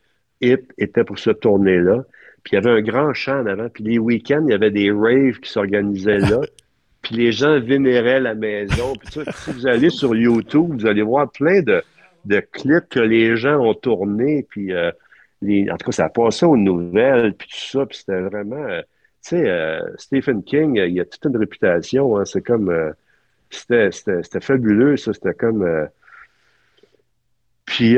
[0.40, 2.04] Hit était pour se tourner là.
[2.48, 4.70] Puis il y avait un grand champ en avant, puis les week-ends, il y avait
[4.70, 6.40] des raves qui s'organisaient là.
[7.02, 8.94] puis les gens vénéraient la maison.
[8.94, 11.82] Puis si vous allez sur YouTube, vous allez voir plein de
[12.24, 14.90] de clips que les gens ont tournés, puis euh,
[15.42, 18.56] en tout cas, ça a passé aux nouvelles, puis tout ça, puis c'était vraiment...
[18.56, 18.80] Euh,
[19.22, 22.72] tu sais, euh, Stephen King, il a toute une réputation, hein, c'est comme...
[23.50, 25.88] c'était fabuleux, ça, c'était comme...
[27.78, 27.96] Puis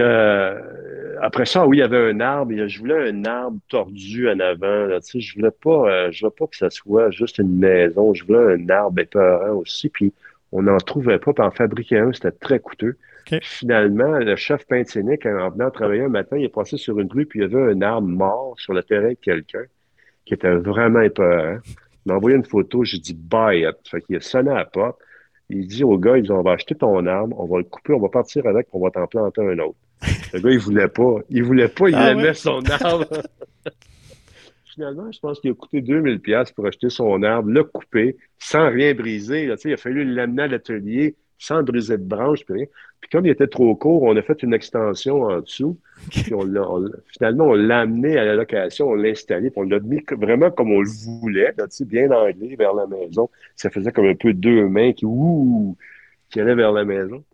[1.22, 2.52] après ça, oui, il y avait un arbre.
[2.66, 4.84] Je voulais un arbre tordu en avant.
[4.84, 8.12] Là, je voulais pas, je voulais pas que ça soit juste une maison.
[8.12, 9.88] Je voulais un arbre épeurant aussi.
[9.88, 10.12] Puis
[10.52, 11.32] on n'en trouvait pas.
[11.32, 12.98] Puis en fabriquer un, c'était très coûteux.
[13.40, 17.10] Finalement, le chef peintre scénique, en venant travailler un matin, il est passé sur une
[17.10, 19.64] rue, puis il y avait un arbre mort sur le terrain de quelqu'un
[20.26, 21.56] qui était vraiment épeurant.
[22.04, 23.76] Il m'a envoyé une photo, j'ai dit buy it.
[23.88, 24.98] Fait qu'il a sonné à la porte.
[25.52, 27.92] Il dit au gars, il dit, on va acheter ton arbre, on va le couper,
[27.92, 29.76] on va partir avec, on va t'en planter un autre.
[30.32, 31.16] Le gars, il voulait pas.
[31.28, 33.06] Il voulait pas, il ah aimait son arbre.
[34.64, 38.70] Finalement, je pense qu'il a coûté 2000 pièces pour acheter son arbre, le couper, sans
[38.70, 39.46] rien briser.
[39.46, 42.66] Là, il a fallu l'amener à l'atelier, sans briser de branche, puis rien.
[43.00, 45.78] Puis comme il était trop court, on a fait une extension en dessous.
[46.10, 46.42] Puis on
[47.08, 50.50] finalement, on l'a amené à la location, on l'a installé, puis on l'a mis vraiment
[50.50, 53.30] comme on le voulait, là, bien anglais vers la maison.
[53.56, 55.76] Ça faisait comme un peu deux mains qui, ouh,
[56.30, 57.24] qui allaient vers la maison.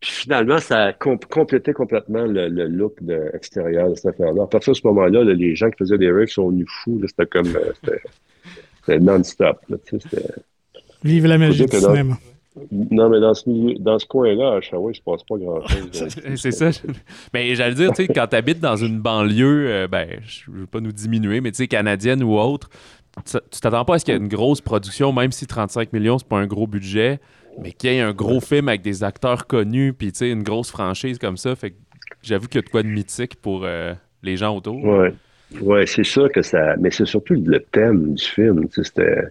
[0.00, 4.42] Puis finalement, ça a complété complètement le, look de, extérieur de cette affaire-là.
[4.42, 7.00] À partir de ce moment-là, les gens qui faisaient des rêves sont venus fous.
[7.06, 7.54] C'était comme...
[7.56, 7.72] Euh,
[8.80, 9.64] c'était non-stop.
[11.04, 12.18] Vive la magie du cinéma.
[12.70, 16.08] Non, mais dans ce, dans ce coin-là, à Shawa, il se passe pas grand-chose.
[16.36, 16.70] c'est ça.
[17.32, 20.66] Mais j'allais dire, tu sais, quand tu habites dans une banlieue, euh, ben, je veux
[20.66, 22.68] pas nous diminuer, mais tu sais, canadienne ou autre,
[23.24, 26.18] tu t'attends pas à ce qu'il y ait une grosse production, même si 35 millions,
[26.18, 27.18] c'est pas un gros budget,
[27.60, 30.42] mais qu'il y ait un gros film avec des acteurs connus, puis tu sais, une
[30.44, 31.56] grosse franchise comme ça.
[31.56, 31.76] Fait que
[32.22, 34.82] j'avoue qu'il y a de quoi de mythique pour euh, les gens autour.
[34.82, 35.12] Ouais.
[35.60, 36.76] Ouais, c'est ça que ça.
[36.78, 38.66] Mais c'est surtout le thème du film.
[38.70, 39.28] C'était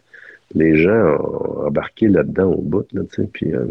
[0.56, 2.86] les gens ont embarqué là-dedans au bout.
[2.94, 3.02] Là,
[3.32, 3.66] puis, euh,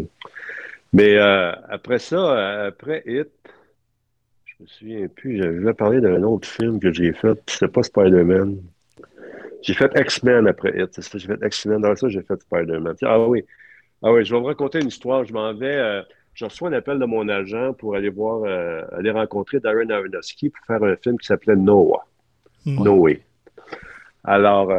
[0.91, 3.29] mais euh, après ça, euh, après Hit,
[4.45, 8.57] je me souviens plus, j'avais parlé d'un autre film que j'ai fait, c'était pas Spider-Man.
[9.61, 10.99] J'ai fait X-Men après Hit.
[11.15, 11.81] J'ai fait X-Men.
[11.81, 12.95] Dans ça, j'ai fait Spider-Man.
[13.03, 13.45] Ah oui.
[14.01, 15.23] Ah oui, je vais vous raconter une histoire.
[15.23, 16.03] Je m'en vais.
[16.33, 18.43] je reçois un appel de mon agent pour aller voir,
[18.91, 22.05] aller rencontrer Darren Aronofsky pour faire un film qui s'appelait Noah.
[22.65, 23.21] Noé.
[24.25, 24.69] Alors,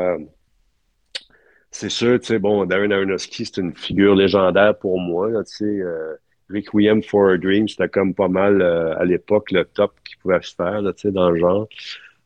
[1.75, 5.65] c'est sûr, tu sais, bon, Darren Aronofsky, c'est une figure légendaire pour moi, tu sais.
[5.65, 6.15] Euh,
[6.49, 10.41] Requiem for a Dream, c'était comme pas mal euh, à l'époque le top qui pouvait
[10.43, 11.69] se faire, tu sais, dans le genre.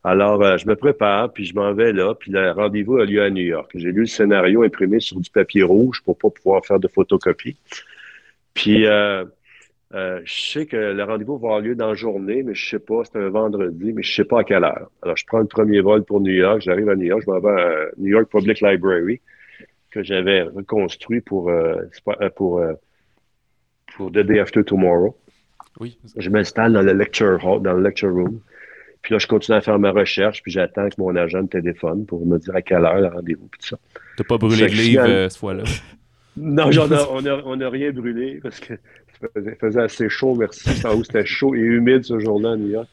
[0.03, 3.23] Alors, euh, je me prépare, puis je m'en vais là, puis le rendez-vous a lieu
[3.23, 3.71] à New York.
[3.73, 7.57] J'ai lu le scénario imprimé sur du papier rouge pour pas pouvoir faire de photocopie.
[8.53, 9.25] Puis, je
[10.25, 13.17] sais que le rendez-vous va avoir lieu dans la journée, mais je sais pas, c'est
[13.17, 14.91] un vendredi, mais je sais pas à quelle heure.
[15.01, 17.39] Alors, je prends le premier vol pour New York, j'arrive à New York, je m'en
[17.39, 19.21] vais à New York Public Library
[19.91, 21.75] que j'avais reconstruit pour, euh,
[22.07, 22.73] euh, pour, euh,
[23.95, 25.17] pour The Day After Tomorrow.
[25.79, 25.97] Oui.
[26.17, 28.39] Je m'installe dans le lecture hall, dans le lecture room.
[29.01, 32.05] Puis là, je continue à faire ma recherche, puis j'attends que mon agent me téléphone
[32.05, 33.77] pour me dire à quelle heure le rendez-vous, puis tout ça.
[34.17, 35.63] T'as pas brûlé le livre cette fois-là?
[36.37, 38.73] non, genre, on n'a on a rien brûlé parce que
[39.21, 39.27] ça
[39.59, 40.69] faisait assez chaud, merci.
[41.03, 42.89] C'était chaud et humide ce jour-là à New York.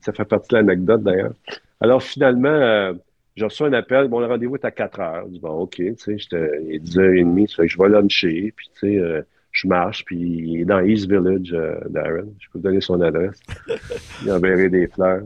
[0.00, 1.34] Ça fait partie de l'anecdote d'ailleurs.
[1.80, 2.94] Alors finalement,
[3.36, 5.24] j'ai reçu un appel, bon, le rendez-vous est à 4 heures.
[5.26, 8.52] Je dis, bon, OK, tu sais, il est 10h30, ça fait que je vais luncher,
[8.54, 9.22] puis tu sais, euh,
[9.52, 12.28] je marche, puis il est dans East Village, euh, Darren.
[12.38, 13.40] Je peux vous donner son adresse.
[14.22, 15.22] il enverrait des fleurs.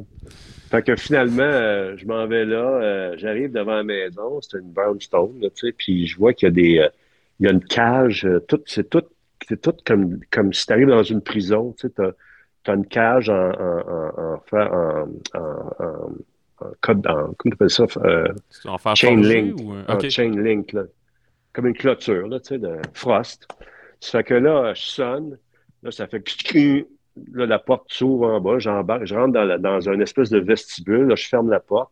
[0.70, 5.40] Fait que finalement, euh, je m'en vais là, j'arrive devant la maison, c'est une brownstone,
[5.40, 6.88] tu sais, puis je vois qu'il y a des,
[7.38, 9.04] il y a une cage, tout, c'est tout,
[9.48, 12.86] c'est tout comme, comme si tu arrives dans une prison, tu sais, t'as, as une
[12.86, 16.08] cage en, en, en, en
[16.80, 17.86] code, en, comment tu appelles ça?
[18.04, 18.32] Euh,
[18.94, 19.60] chain link.
[19.60, 20.08] Ou...
[20.08, 20.82] chain link, là.
[21.52, 23.48] Comme une clôture, là, tu sais, de frost.
[24.00, 25.38] Ça fait que là, je sonne,
[25.82, 26.22] là, ça fait
[27.32, 30.38] là, la porte s'ouvre en bas, j'embarque, je rentre dans, la, dans un espèce de
[30.38, 31.90] vestibule, là, je ferme la porte,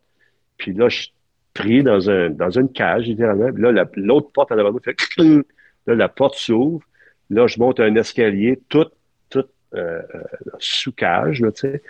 [0.58, 1.12] puis là, je suis
[1.54, 5.94] pris dans, un, dans une cage, littéralement, puis là, l'autre porte en avant fait là,
[5.94, 6.84] la porte s'ouvre,
[7.30, 8.86] là, je monte un escalier, tout,
[9.30, 10.22] tout euh, euh
[10.58, 11.82] sous cage, là, tu sais,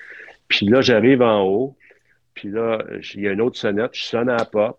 [0.48, 1.76] puis là, j'arrive en haut,
[2.34, 2.82] puis là,
[3.14, 4.78] il y a une autre sonnette, je sonne à la porte.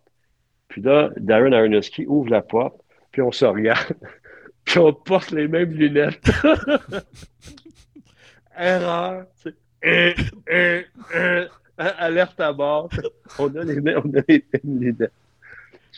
[0.67, 2.75] Puis là, Darren Aronofsky ouvre la porte,
[3.11, 3.95] puis on se regarde,
[4.65, 6.21] puis on porte les mêmes lunettes.
[8.57, 9.25] erreur,
[11.77, 12.89] alerte à bord.
[13.39, 14.93] On a les, les, les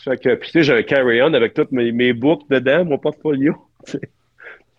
[0.04, 3.56] Fait que, puis tu sais, j'ai un carry-on avec toutes mes, mes dedans, mon portfolio.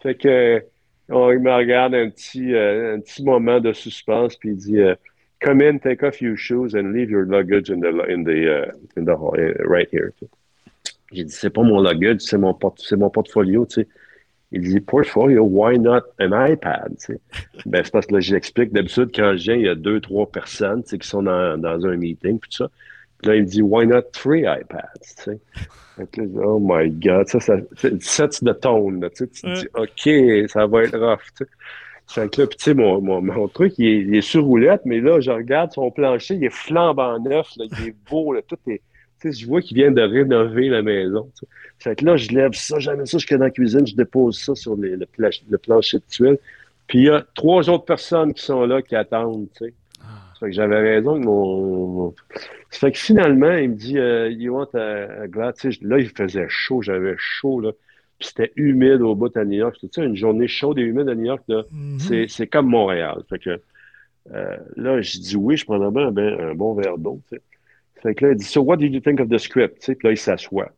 [0.03, 0.65] Fait que,
[1.09, 4.79] on, il me regarde un petit, euh, un petit moment de suspense, puis il dit
[4.79, 4.95] euh,
[5.41, 8.73] Come in, take off your shoes and leave your luggage in the, in the, uh,
[8.97, 10.13] in the uh, right here.
[11.13, 13.89] J'ai dit C'est pas mon luggage, c'est mon, port c'est mon portfolio, tu sais.
[14.51, 16.97] Il dit Portfolio, why not an iPad?
[17.67, 18.73] Ben, c'est parce que là, j'explique.
[18.73, 21.97] D'habitude, quand je viens, il y a deux, trois personnes qui sont dans, dans un
[21.97, 22.71] meeting, puis tout ça.
[23.19, 25.03] Puis là, il me dit Why not three iPads?
[25.03, 25.41] sais
[26.43, 27.57] oh my God, ça, ça,
[28.01, 29.01] sets the tone.
[29.01, 31.25] Là, tu te dis, OK, ça va être rough.
[31.37, 31.45] tu
[32.09, 34.43] Fait que là, puis tu sais, mon, mon, mon, truc, il est, il est, sur
[34.43, 38.33] roulette, mais là, je regarde son plancher, il est flambant neuf, là, il est beau,
[38.33, 38.81] là, tout est.
[39.21, 41.31] Tu sais, je vois qu'il vient de rénover la maison.
[41.35, 41.47] T'sais.
[41.79, 44.55] Fait que là, je lève ça, j'amène ça jusque dans la cuisine, je dépose ça
[44.55, 46.39] sur les, le, le, plancher de tuile.
[46.87, 49.75] Puis il y a trois autres personnes qui sont là qui attendent, tu sais.
[50.01, 52.15] Ça fait que j'avais raison que mon.
[52.71, 55.65] Ça fait que finalement, il me dit euh, You want a, a glass?
[55.83, 57.73] Là, il faisait chaud, j'avais chaud, là.
[58.19, 59.77] Puis c'était humide au bout à New York.
[59.93, 62.29] Sais, une journée chaude et humide à New York, mm-hmm.
[62.29, 63.23] c'est comme Montréal.
[63.29, 63.61] Fait que
[64.35, 67.21] euh, là, je dis oui, je prendrais bien un, un bon verre d'eau.
[68.03, 69.85] Fait que là, il dit So what did you think of the script?
[69.85, 70.71] Puis là, il s'assoit.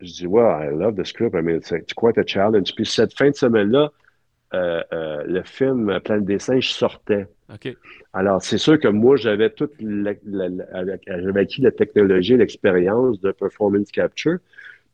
[0.00, 1.34] Je dis Well, I love the script.
[1.34, 2.74] I mean, it's quite a challenge?
[2.74, 3.92] Puis cette fin de semaine-là,
[4.54, 7.26] euh, euh, le film Planète des singes sortait.
[8.12, 14.38] Alors, c'est sûr que moi, j'avais toute j'avais acquis la technologie, l'expérience de performance capture,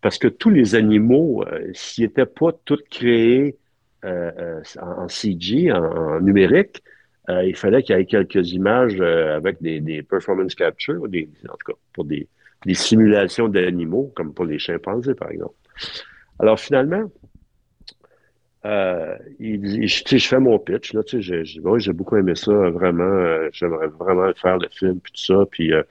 [0.04, 3.56] parce que tous les animaux, euh, s'ils n'étaient pas tous créés
[4.04, 6.82] euh, en, CG, en, numérique,
[7.30, 11.78] il fallait qu'il y ait quelques images avec des, performance capture, des, en tout cas
[11.94, 12.28] pour des,
[12.74, 15.54] simulations d'animaux, comme pour les chimpanzés, par exemple.
[16.38, 17.10] Alors, finalement,
[18.66, 23.48] euh, il, je, fais mon pitch, là, tu sais, j'ai beaucoup aimé ça, vraiment, euh,
[23.52, 25.82] j'aimerais vraiment faire le film, puis tout ça, puis euh,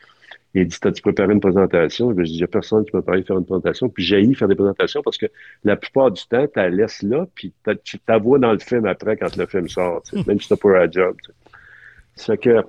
[0.54, 2.14] il dit, t'as-tu préparé une présentation?
[2.16, 4.34] Je dis, il n'y a personne qui m'a parlé de faire une présentation, puis j'ai
[4.36, 5.26] faire des présentations parce que
[5.64, 8.86] la plupart du temps, tu la laisses là, puis tu ta vois dans le film
[8.86, 11.16] après quand le film sort, même si t'as pas un job.
[12.16, 12.64] C'est que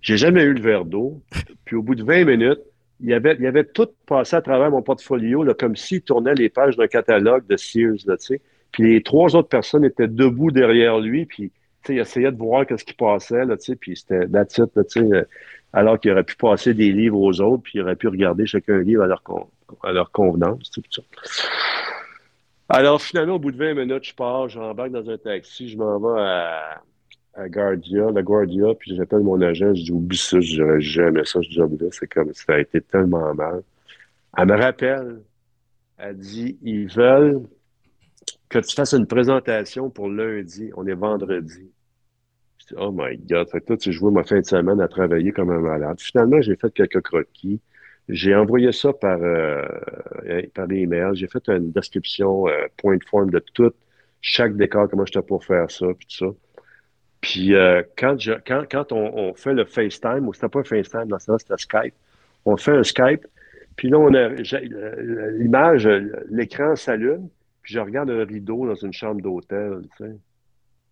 [0.00, 1.22] j'ai jamais eu le verre d'eau,
[1.64, 2.60] puis au bout de 20 minutes,
[3.00, 6.34] il y avait, il avait tout passé à travers mon portfolio, là, comme s'il tournait
[6.34, 8.40] les pages d'un catalogue de Sears, là, tu sais.
[8.72, 11.52] Puis les trois autres personnes étaient debout derrière lui, puis
[11.88, 15.24] il essayait de voir ce qui passait, là, puis c'était it, euh,
[15.72, 18.74] alors qu'il aurait pu passer des livres aux autres, puis il aurait pu regarder chacun
[18.74, 19.22] un livre à leur,
[19.82, 20.70] à leur convenance.
[20.70, 21.02] Tout ça.
[22.68, 25.98] Alors finalement, au bout de 20 minutes, je pars, j'embarque dans un taxi, je m'en
[25.98, 26.82] vais à,
[27.34, 31.24] à Guardia, la Guardia, puis j'appelle mon agent, je dis oublie ça, je dirais jamais
[31.24, 33.62] ça, ce job-là, c'est comme ça a été tellement mal.
[34.36, 35.20] Elle me rappelle,
[35.98, 37.42] elle dit ils veulent
[38.48, 41.70] que tu fasses une présentation pour lundi, on est vendredi.
[42.68, 45.32] Je oh my God, fait que toi, tu jouais ma fin de semaine à travailler
[45.32, 46.00] comme un malade.
[46.00, 47.60] Finalement, j'ai fait quelques croquis.
[48.08, 49.62] J'ai envoyé ça par, euh,
[50.54, 51.10] par email.
[51.14, 53.72] J'ai fait une description euh, point form de tout,
[54.20, 56.32] chaque décor, comment j'étais pour faire ça, puis tout ça.
[57.20, 61.18] Puis euh, quand, je, quand, quand on, fait le FaceTime, ou c'était pas FaceTime, dans
[61.18, 61.94] ce temps c'était Skype,
[62.44, 63.26] on fait un Skype,
[63.76, 64.28] puis là, on a
[65.32, 65.86] l'image,
[66.30, 67.28] l'écran s'allume,
[67.62, 70.16] puis je regarde un rideau dans une chambre d'hôtel, tu sais.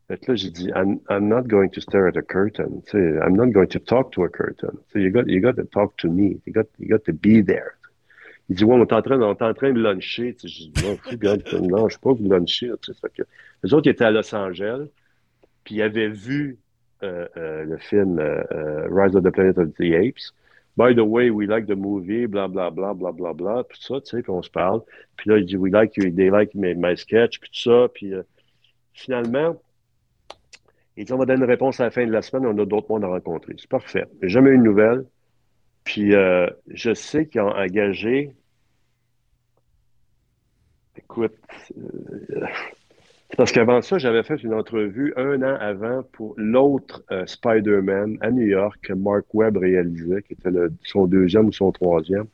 [0.09, 2.83] Fait que là, j'ai dit, I'm, I'm, not going to stare at a curtain.
[2.87, 4.73] Tu sais, I'm not going to talk to a curtain.
[4.91, 6.41] Tu sais, you got, you got to talk to me.
[6.45, 7.79] You got, you got to be there.
[8.51, 10.35] Il dit, ouais, on est en train, on est en train de luncher.
[10.35, 12.71] Tu sais, je dis, non, je suis pas vous luncher.
[13.17, 13.23] Que,
[13.63, 14.89] les autres, ils étaient à Los Angeles,
[15.65, 16.59] puis ils avaient vu
[17.03, 20.35] euh, euh, le film euh, euh Rise of the Planet of the Apes.
[20.77, 24.01] By the way, we like the movie, bla bla bla bla bla bla, tout ça,
[24.01, 24.83] tu sais, puis on se parle.
[25.17, 27.89] Puis là, il dit, we like you, they like my, my sketch, puis tout ça.
[27.95, 28.23] Puis euh,
[28.93, 29.57] finalement,
[30.97, 32.64] il dit, on va donner une réponse à la fin de la semaine, on a
[32.64, 33.55] d'autres mondes à rencontrer.
[33.59, 34.07] C'est parfait.
[34.22, 35.05] Jamais eu une nouvelle.
[35.84, 38.34] Puis euh, je sais qu'ils ont engagé.
[40.97, 41.34] Écoute,
[41.76, 42.47] euh,
[43.36, 48.30] parce qu'avant ça, j'avais fait une entrevue un an avant pour l'autre euh, Spider-Man à
[48.30, 50.51] New York que Mark Webb réalisait, qui était
[50.84, 52.26] son deuxième ou son troisième.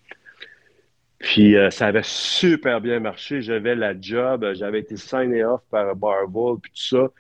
[1.19, 3.43] Puis ça avait super bien marché.
[3.43, 7.11] J'avais la job, j'avais été signé off par Marvel, puis tout ça.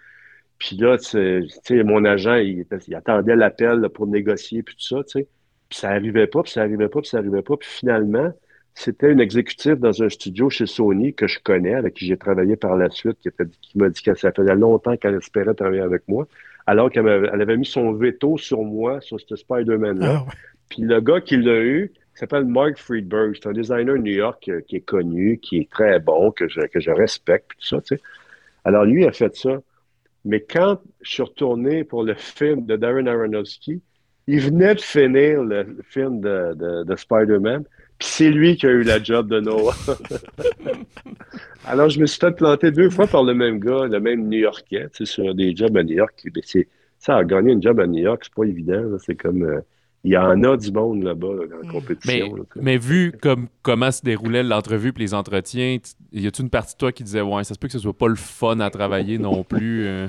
[0.61, 5.21] Puis là, tu sais, mon agent, il, attendait l'appel pour négocier, puis tout ça, tu
[5.21, 5.29] sais.
[5.71, 7.57] Puis ça arrivait pas, puis ça arrivait pas, puis ça arrivait pas.
[7.57, 8.31] Puis finalement,
[8.75, 12.57] c'était une exécutive dans un studio chez Sony que je connais, avec qui j'ai travaillé
[12.57, 16.29] par la suite, qui, m'a dit que ça faisait longtemps qu'elle espérait travailler avec moi,
[16.67, 20.25] alors qu'elle avait, mis son veto sur moi, sur ce Spider-Man-là.
[20.27, 20.33] Ah
[20.69, 23.35] Puis le gars qui l'a eu, s'appelle Mark Friedberg.
[23.41, 26.49] C'est un designer de New York euh, qui est connu, qui est très bon, que
[26.49, 28.03] je, que je respecte, tout ça, tu sais.
[28.65, 29.63] Alors lui a fait ça.
[30.25, 33.81] Mais quand je suis retourné pour le film de Darren Aronofsky,
[34.27, 37.65] il venait de finir le film de, de, Spider-Man,
[37.99, 39.75] puis c'est lui qui a eu la job de Noah.
[41.67, 44.89] Alors, je me suis fait planter deux fois par le même gars, le même New-Yorkais,
[45.03, 46.23] sur des jobs à New York.
[46.99, 48.97] Ça, a gagné une job à New York, c'est pas évident.
[48.99, 49.43] C'est comme.
[49.43, 49.61] Euh,
[50.03, 52.47] il y en a du monde là-bas dans la compétition.
[52.57, 55.79] Mais, vu comme, comment se déroulait l'entrevue et les entretiens,
[56.13, 57.97] y a-t-il une partie de toi qui disait Ouais, ça se peut que ce soit
[57.97, 60.07] pas le fun à travailler non plus euh?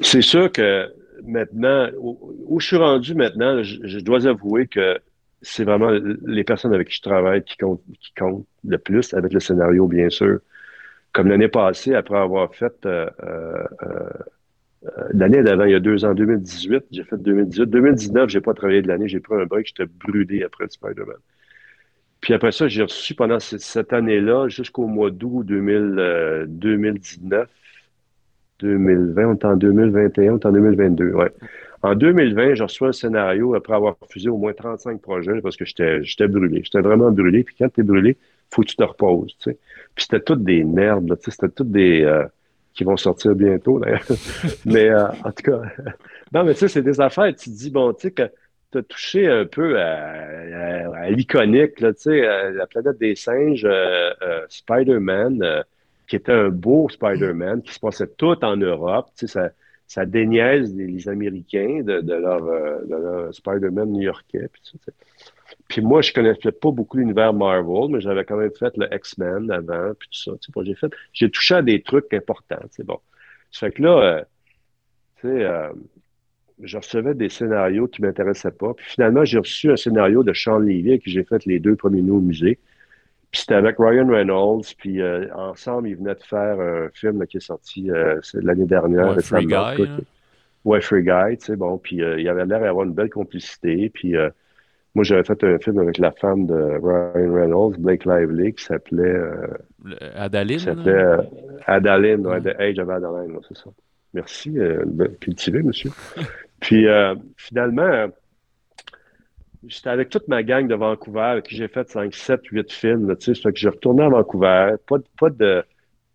[0.00, 0.92] C'est sûr que
[1.24, 4.98] maintenant, où, je suis rendu maintenant, je, dois avouer que
[5.40, 9.32] c'est vraiment les personnes avec qui je travaille qui comptent, qui comptent le plus, avec
[9.32, 10.38] le scénario, bien sûr.
[11.12, 14.04] Comme l'année passée, après avoir fait euh, euh,
[15.12, 17.66] l'année d'avant, il y a deux ans, 2018, j'ai fait 2018.
[17.66, 21.16] 2019, j'ai pas travaillé de l'année, j'ai pris un break, j'étais brûlé après Spider-Man.
[22.20, 27.48] Puis après ça, j'ai reçu pendant cette année-là, jusqu'au mois d'août 2019,
[28.60, 31.32] 2020, on est en 2021, on est en 2022, ouais.
[31.82, 35.64] En 2020, j'ai reçu un scénario après avoir refusé au moins 35 projets parce que
[35.64, 36.62] j'étais brûlé.
[36.62, 37.42] J'étais vraiment brûlé.
[37.42, 38.16] Puis quand tu es brûlé,
[38.50, 39.36] faut que tu te reposes.
[39.38, 39.58] Tu sais.
[39.96, 41.18] Puis c'était toutes des merdes.
[41.18, 42.02] Tu sais, c'était toutes des...
[42.02, 42.24] Euh,
[42.74, 44.04] qui vont sortir bientôt, d'ailleurs.
[44.64, 45.62] mais euh, en tout cas...
[46.32, 47.34] non, mais tu sais, c'est des affaires.
[47.34, 48.30] Tu te dis, bon, tu sais, que
[48.70, 54.12] tu as touché un peu à, l'iconique, tu sais, la planète des singes, euh,
[54.48, 55.64] Spider-Man
[56.12, 59.08] qui était un beau Spider-Man, qui se passait tout en Europe.
[59.16, 59.50] Tu sais, ça,
[59.86, 64.48] ça déniaise les, Américains de, leur, euh, leur Spider-Man new-yorkais.
[64.52, 64.62] Puis,
[65.78, 69.92] moi, je connaissais pas beaucoup l'univers Marvel, mais j'avais quand même fait le X-Men avant,
[69.98, 70.32] puis tout ça.
[70.40, 72.60] Tu sais, j'ai fait, j'ai touché à des trucs importants.
[72.70, 72.98] C'est bon.
[73.50, 74.20] Ça fait que là, euh,
[75.20, 75.68] tu sais, euh,
[76.62, 78.74] je recevais des scénarios qui m'intéressaient pas.
[78.74, 82.02] Puis finalement, j'ai reçu un scénario de Sean Levy qui j'ai fait les deux premiers
[82.02, 82.58] nous au musée.
[83.30, 87.38] Puis c'était avec Ryan Reynolds, puis euh, ensemble, ils venaient de faire un film qui
[87.38, 87.88] est sorti
[88.34, 89.16] l'année dernière.
[89.16, 89.54] Ouais, Free Guy.
[89.54, 89.98] Hein?
[90.66, 94.14] Ouais, Free Guy, tu sais, bon, puis il avait l'air d'avoir une belle complicité, puis
[94.94, 99.20] moi, j'avais fait un film avec la femme de Ryan Reynolds, Blake Lively, qui s'appelait...
[100.14, 100.58] Adaline?
[100.58, 101.16] Qui s'appelait
[101.66, 103.70] Adaline, ouais, The Age of Adaline, c'est ça.
[104.14, 104.58] Merci,
[105.20, 105.90] cultivé, monsieur.
[106.60, 106.86] puis
[107.36, 108.10] finalement
[109.66, 113.16] j'étais avec toute ma gang de Vancouver avec qui j'ai fait 5, 7, 8 films.
[113.16, 114.74] Tu sais, fait que j'ai retourné à Vancouver.
[114.86, 115.64] Pas, pas, de,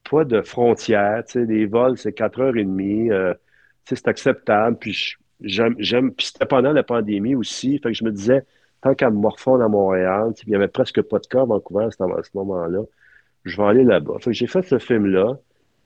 [0.09, 1.23] pas de frontières.
[1.25, 3.11] Tu sais, les vols, c'est 4 heures et demie.
[3.11, 3.34] Euh,
[3.86, 4.78] tu sais, c'est acceptable.
[4.78, 6.13] Puis j'aime, j'aime.
[6.13, 7.80] Puis c'était pendant la pandémie aussi.
[7.80, 8.45] Fait que je me disais,
[8.82, 11.86] tant qu'à me morfondre à Montréal, il y avait presque pas de cas à Vancouver
[11.86, 12.82] à ce, moment-là.
[13.43, 14.15] Je vais aller là-bas.
[14.28, 15.38] J'ai fait ce film-là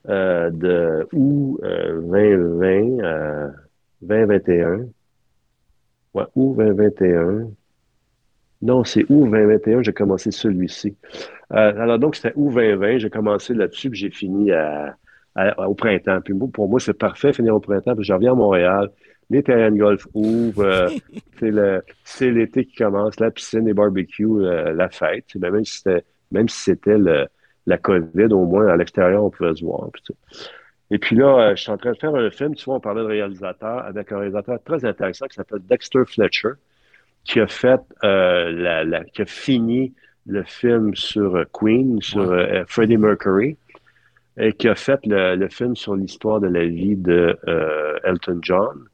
[0.08, 3.48] euh, de août euh, 2020 euh,
[4.02, 4.86] 2021.
[6.14, 7.48] Ouais, août 2021.
[8.62, 10.96] Non, c'est août 2021, j'ai commencé celui-ci.
[11.52, 14.96] Euh, alors donc, c'était août 2020, j'ai commencé là-dessus, puis j'ai fini à,
[15.66, 16.20] au printemps.
[16.52, 18.90] Pour moi, c'est parfait finir au printemps, puis je reviens à Montréal.
[19.32, 20.90] Les terrains de golf ouvrent,
[21.42, 25.34] euh, c'est l'été qui commence, la piscine, les barbecues, euh, la fête.
[25.36, 29.64] même si c'était même si c'était la COVID, au moins à l'extérieur, on pouvait se
[29.64, 29.88] voir.
[29.90, 30.02] Puis,
[30.90, 32.80] et puis là, euh, je suis en train de faire un film, tu vois, on
[32.80, 36.52] parlait de réalisateur, avec un réalisateur très intéressant qui s'appelle Dexter Fletcher,
[37.24, 39.94] qui a fait, la, qui a fini
[40.26, 42.34] le film sur Queen, sur
[42.66, 43.56] Freddie Mercury,
[44.36, 47.38] et qui a fait le, film sur l'histoire de la vie de
[48.04, 48.88] Elton John,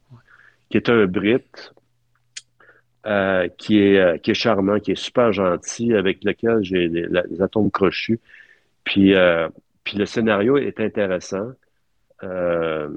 [0.69, 1.45] qui est un Brit,
[3.57, 8.19] qui, est, qui est charmant, qui est super gentil, avec lequel j'ai les, atomes crochus.
[8.83, 9.13] Puis,
[9.83, 11.51] puis le scénario est intéressant.
[12.23, 12.89] Euh,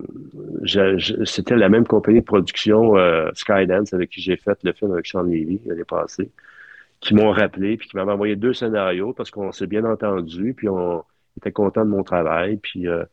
[1.25, 5.07] c'était la même compagnie de production, euh, Skydance, avec qui j'ai fait le film avec
[5.07, 6.31] Sean Levy l'année passée,
[7.01, 10.69] qui m'ont rappelé, puis qui m'avaient envoyé deux scénarios parce qu'on s'est bien entendu, puis
[10.69, 11.05] on
[11.37, 12.57] était content de mon travail.
[12.57, 13.05] Puis euh,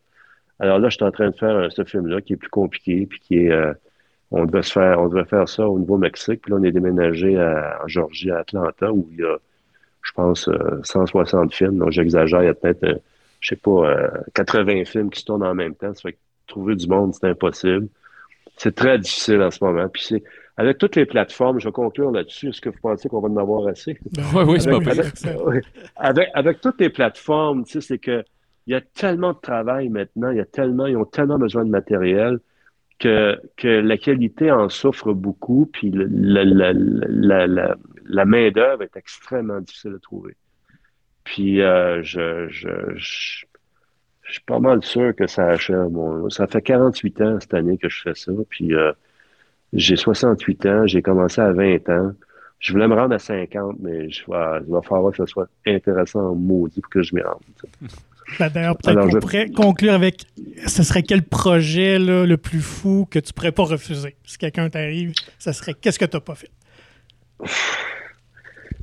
[0.60, 3.20] alors là, je suis en train de faire ce film-là qui est plus compliqué, puis
[3.20, 3.52] qui est
[4.32, 7.38] on devait se faire, on devait faire ça au Nouveau-Mexique, puis là, on est déménagé
[7.40, 9.38] à, en Georgie, à Atlanta, où il y a,
[10.02, 10.50] je pense,
[10.84, 11.78] 160 films.
[11.80, 13.02] Donc, j'exagère, il y a peut-être
[13.40, 15.94] je sais pas, 80 euh, films qui se tournent en même temps.
[15.94, 16.18] Ça fait que
[16.48, 17.88] trouver du monde, c'est impossible.
[18.58, 19.88] C'est très difficile en ce moment.
[19.88, 20.24] Puis c'est
[20.58, 22.50] avec toutes les plateformes, je vais conclure là-dessus.
[22.50, 23.98] Est-ce que vous pensez qu'on va en avoir assez?
[24.12, 25.66] Ben oui, oui, c'est pas avec,
[25.96, 28.24] avec, avec, toutes les plateformes, tu sais, c'est que
[28.68, 31.64] il y a tellement de travail maintenant, il y a tellement, ils ont tellement besoin
[31.66, 32.40] de matériel
[33.00, 37.76] que, que la qualité en souffre beaucoup, puis la, la, la,
[38.06, 40.36] la main-d'œuvre est extrêmement difficile à trouver.
[41.24, 43.46] Puis euh, je, je, je,
[44.32, 45.90] suis pas mal sûr que ça achève.
[46.30, 48.32] ça fait 48 ans cette année que je fais ça.
[48.50, 48.92] Puis euh,
[49.74, 52.12] j'ai 68 ans, j'ai commencé à 20 ans.
[52.60, 56.32] Je voulais me rendre à 50, mais je il va falloir que ce soit intéressant
[56.32, 57.40] en maudit pour que je m'y rende.
[58.38, 60.24] Ben, D'ailleurs, peut-être qu'on je- pourrait conclure avec
[60.68, 64.16] ce serait quel projet là, le plus fou que tu pourrais pas refuser?
[64.26, 66.50] Si quelqu'un t'arrive, ça serait qu'est-ce que tu n'as pas fait?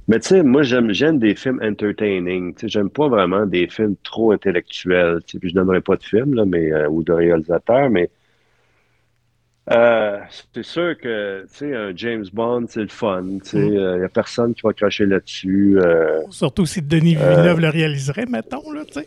[0.09, 2.55] Mais tu sais, moi, j'aime, j'aime des films entertaining.
[2.55, 5.19] Tu sais, j'aime pas vraiment des films trop intellectuels.
[5.27, 8.09] Tu sais, puis je donnerai pas de film, là, mais, euh, ou de réalisateur, mais
[9.73, 10.19] euh,
[10.55, 13.39] c'est sûr que, tu sais, un James Bond, c'est le fun.
[13.43, 13.97] Tu sais, Mm.
[13.97, 15.79] il y a personne qui va cracher là-dessus.
[15.81, 18.71] euh, Surtout si Denis Villeneuve le réaliserait, mettons.
[18.73, 19.07] Là, tu sais.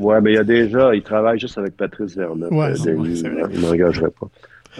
[0.00, 2.48] ouais, mais il y a déjà, il travaille juste avec Patrice Vernet.
[2.52, 3.42] Ouais, euh, Denis, vrai.
[3.50, 4.28] il ne m'engagerait pas.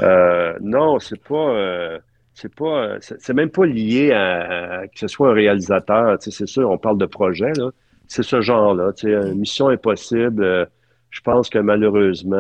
[0.03, 1.99] Euh, non, c'est pas, euh,
[2.35, 6.19] c'est pas, euh, c'est même pas lié à, à que ce soit un réalisateur.
[6.19, 7.71] Tu sais, c'est sûr, on parle de projet, là.
[8.09, 8.93] C'est ce genre-là.
[8.93, 10.45] Tu sais, une mission impossible.
[10.45, 10.67] euh,
[11.11, 12.37] je pense que malheureusement,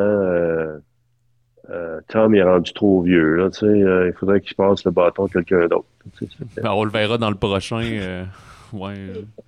[1.70, 3.36] euh, Tom est rendu trop vieux.
[3.36, 5.86] Là, tu sais, euh, il faudrait qu'il passe le bâton à quelqu'un d'autre.
[6.62, 7.80] Ben, on le verra dans le prochain.
[7.82, 8.24] euh,
[8.72, 8.94] ouais,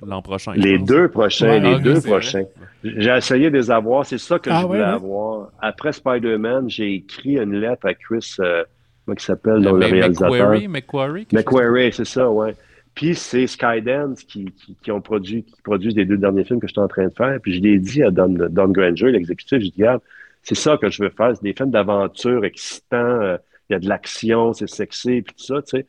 [0.06, 0.52] l'an prochain.
[0.56, 2.44] Les deux prochains, Ouais, les deux prochains.
[2.82, 4.04] J'ai essayé de les avoir.
[4.06, 4.90] C'est ça que Ah, je voulais ouais, ouais.
[4.92, 5.48] avoir.
[5.60, 8.64] Après Spider-Man, j'ai écrit une lettre à Chris, euh,
[9.06, 10.30] comment il s'appelle, le mais réalisateur.
[10.30, 12.54] Macquarie, Macquarie, quelque chose Macquarie, c'est ça, ouais.
[12.94, 16.66] Puis c'est Skydance qui, qui, qui ont produit, qui produisent les deux derniers films que
[16.66, 17.38] je suis en train de faire.
[17.40, 20.00] Puis je l'ai dit à Don, Don Granger, l'exécutif, je dis, regarde,
[20.42, 21.34] c'est ça que je veux faire.
[21.36, 22.96] C'est des films d'aventure excitants.
[22.96, 25.86] euh, Il y a de l'action, c'est sexy, puis tout ça, tu sais.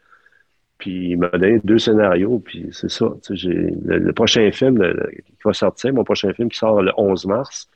[0.78, 3.08] Puis il m'a donné deux scénarios, puis c'est ça.
[3.30, 4.82] le, prochain film
[5.16, 7.70] qui va sortir, mon prochain film qui sort le 11 mars,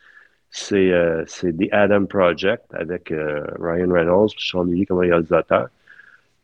[0.51, 5.67] c'est euh, c'est The Adam Project avec euh, Ryan Reynolds puis Sean Levy comme réalisateur.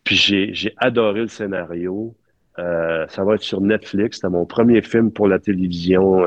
[0.04, 2.16] Puis j'ai adoré le scénario.
[2.58, 4.18] Ça va être sur Netflix.
[4.18, 6.26] C'était mon premier film pour la télévision.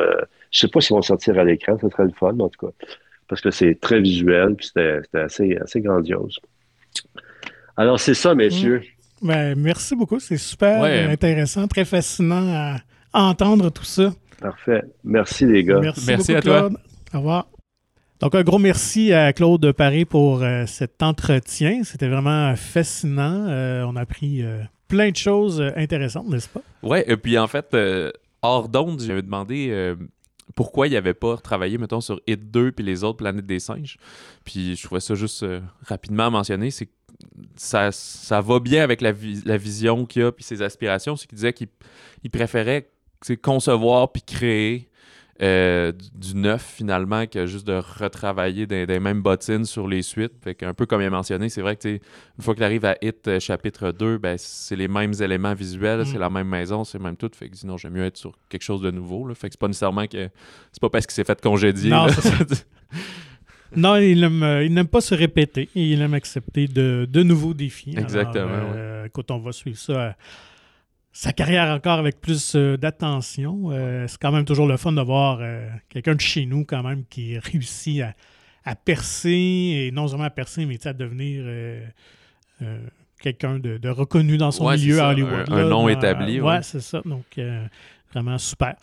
[0.51, 2.73] Je sais pas s'ils vont sortir à l'écran, ça serait le fun, en tout cas.
[3.33, 6.39] Parce que c'est très visuel, puis c'était assez, assez grandiose.
[7.79, 8.83] Alors, c'est ça, messieurs.
[9.23, 10.21] Ben, merci beaucoup.
[10.21, 11.07] C'est super Ouais.
[11.11, 12.81] intéressant, très fascinant à,
[13.15, 14.13] entendre tout ça.
[14.39, 14.83] Parfait.
[15.03, 15.81] Merci, les gars.
[15.81, 16.61] Merci, Merci beaucoup, à toi.
[16.61, 16.77] Claude.
[17.15, 17.47] Au revoir.
[18.21, 21.85] Donc, un gros merci à Claude Paré pour euh, cet entretien.
[21.85, 23.47] C'était vraiment fascinant.
[23.49, 26.61] Euh, on a appris euh, plein de choses intéressantes, n'est-ce pas?
[26.83, 28.11] Ouais, et puis en fait, euh,
[28.43, 29.95] hors d'onde, j'avais demandé euh,
[30.55, 33.97] pourquoi il avait pas travaillé, mettons, sur Hit 2 puis les autres Planètes des singes.
[34.45, 36.93] Puis je trouvais ça juste euh, rapidement mentionné, c'est que
[37.57, 41.17] ça, ça va bien avec la, vi- la vision qu'il a puis ses aspirations.
[41.17, 41.69] C'est qu'il disait qu'il
[42.25, 42.89] il préférait
[43.43, 44.89] concevoir puis créer
[45.41, 50.03] euh, du, du neuf finalement que juste de retravailler des, des mêmes bottines sur les
[50.03, 50.35] suites.
[50.45, 51.99] Fait qu'un peu comme il a mentionné, c'est vrai que une
[52.41, 56.01] fois que tu arrives à Hit euh, chapitre 2, ben, c'est les mêmes éléments visuels,
[56.01, 56.05] Mm.
[56.05, 57.31] c'est la même maison, c'est même tout.
[57.35, 59.27] Fait que sinon, j'aime mieux être sur quelque chose de nouveau.
[59.27, 59.35] Là.
[59.35, 60.29] Fait que c'est pas nécessairement que.
[60.71, 61.91] C'est pas parce qu'il s'est fait congédier.
[61.91, 62.07] Non,
[63.75, 65.71] Non, il euh, il n'aime pas se répéter.
[65.75, 67.93] Il aime accepter de, de nouveaux défis.
[67.93, 69.93] Alors, Exactement, euh, Écoute, on va suivre ça.
[69.93, 70.11] euh,
[71.13, 73.71] sa carrière encore avec plus euh, d'attention.
[73.71, 76.83] Euh, c'est quand même toujours le fun de voir euh, quelqu'un de chez nous quand
[76.83, 78.15] même qui réussit à,
[78.65, 81.45] à percer et non seulement à percer, mais à devenir
[83.21, 85.45] quelqu'un de, de reconnu dans son Ouais, milieu à Hollywood.
[85.49, 86.63] un- nom Dans- établi, Ouais, ouais.
[86.63, 87.01] c'est ça.
[87.05, 87.39] Donc,
[88.13, 88.77] vraiment super.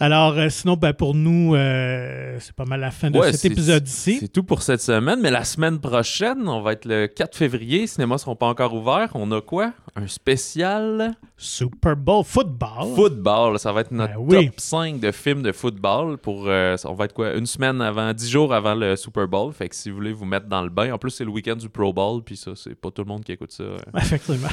[0.00, 3.52] Alors, euh, sinon, ben, pour nous, euh, c'est pas mal la fin de Ouais, cet
[3.52, 4.18] épisode-ci.
[4.18, 7.80] C'est tout pour cette semaine, mais la semaine prochaine, on va être le 4 février.
[7.82, 9.10] Les cinémas seront pas encore ouverts.
[9.14, 9.72] On a quoi?
[9.94, 11.12] Un spécial?
[11.36, 12.94] Super Bowl football.
[12.96, 13.58] football.
[13.60, 14.46] Ça va être notre Ben oui.
[14.46, 16.18] top 5 de films de football.
[16.18, 17.34] Pour, euh, on va être quoi?
[17.34, 19.52] Une semaine avant, 10 jours avant le Super Bowl.
[19.52, 20.92] Fait que si vous voulez vous mettre dans le bain.
[20.92, 22.22] En plus, c'est le week-end du Pro Bowl.
[22.24, 23.64] Puis ça, c'est pas tout le monde qui écoute ça.
[23.96, 24.48] Effectivement.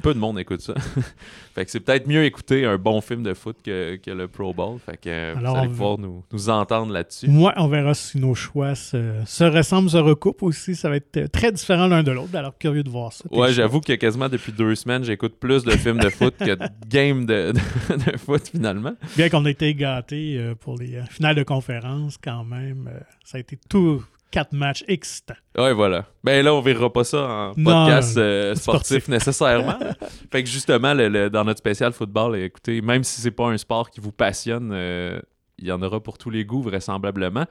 [0.00, 0.72] Peu de monde écoute ça.
[1.54, 4.54] fait que c'est peut-être mieux écouter un bon film de foot que, que le Pro
[4.54, 4.59] Bowl.
[4.84, 7.28] Fait que Alors, vous allez pouvoir nous, nous entendre là-dessus.
[7.28, 10.74] Moi, on verra si nos choix se, se ressemblent, se recoupent aussi.
[10.74, 12.34] Ça va être euh, très différent l'un de l'autre.
[12.34, 13.24] Alors, curieux de voir ça.
[13.30, 16.66] Ouais, j'avoue que quasiment depuis deux semaines, j'écoute plus de films de foot que de
[16.88, 18.94] games de, de, de foot finalement.
[19.16, 22.90] Bien qu'on ait été gâtés euh, pour les euh, finales de conférence, quand même,
[23.24, 25.34] ça a été tout quatre matchs excitants.
[25.58, 26.06] Ouais, voilà.
[26.24, 29.08] Ben là, on verra pas ça en Non, podcast euh, sportif, sportif.
[29.08, 29.78] nécessairement.
[30.32, 33.58] fait que justement, le- le- dans notre spécial football, écoutez, même si c'est pas un
[33.58, 35.20] sport qui vous passionne, euh,
[35.58, 37.46] il y en aura pour tous les goûts, vraisemblablement.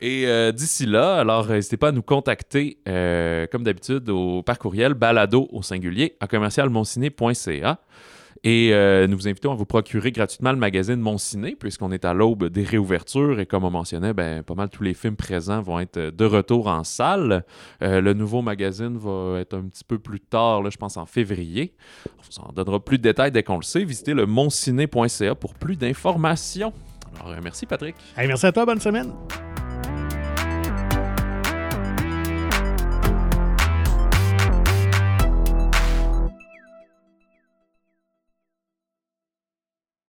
[0.00, 4.94] Et euh, d'ici là, alors n'hésitez pas à nous contacter, comme d'habitude, au par courriel
[4.94, 7.78] balado au singulier à commercialmonciné.ca.
[8.44, 12.04] Et euh, nous vous invitons à vous procurer gratuitement le magazine Mon Ciné, puisqu'on est
[12.04, 13.38] à l'aube des réouvertures.
[13.38, 16.66] Et comme on mentionnait, ben, pas mal tous les films présents vont être de retour
[16.66, 17.44] en salle.
[17.82, 21.06] Euh, le nouveau magazine va être un petit peu plus tard, là, je pense en
[21.06, 21.74] février.
[22.18, 23.84] On vous en donnera plus de détails dès qu'on le sait.
[23.84, 26.72] Visitez le monciné.ca pour plus d'informations.
[27.14, 27.94] Alors, euh, merci Patrick.
[28.16, 29.12] Merci à toi, bonne semaine.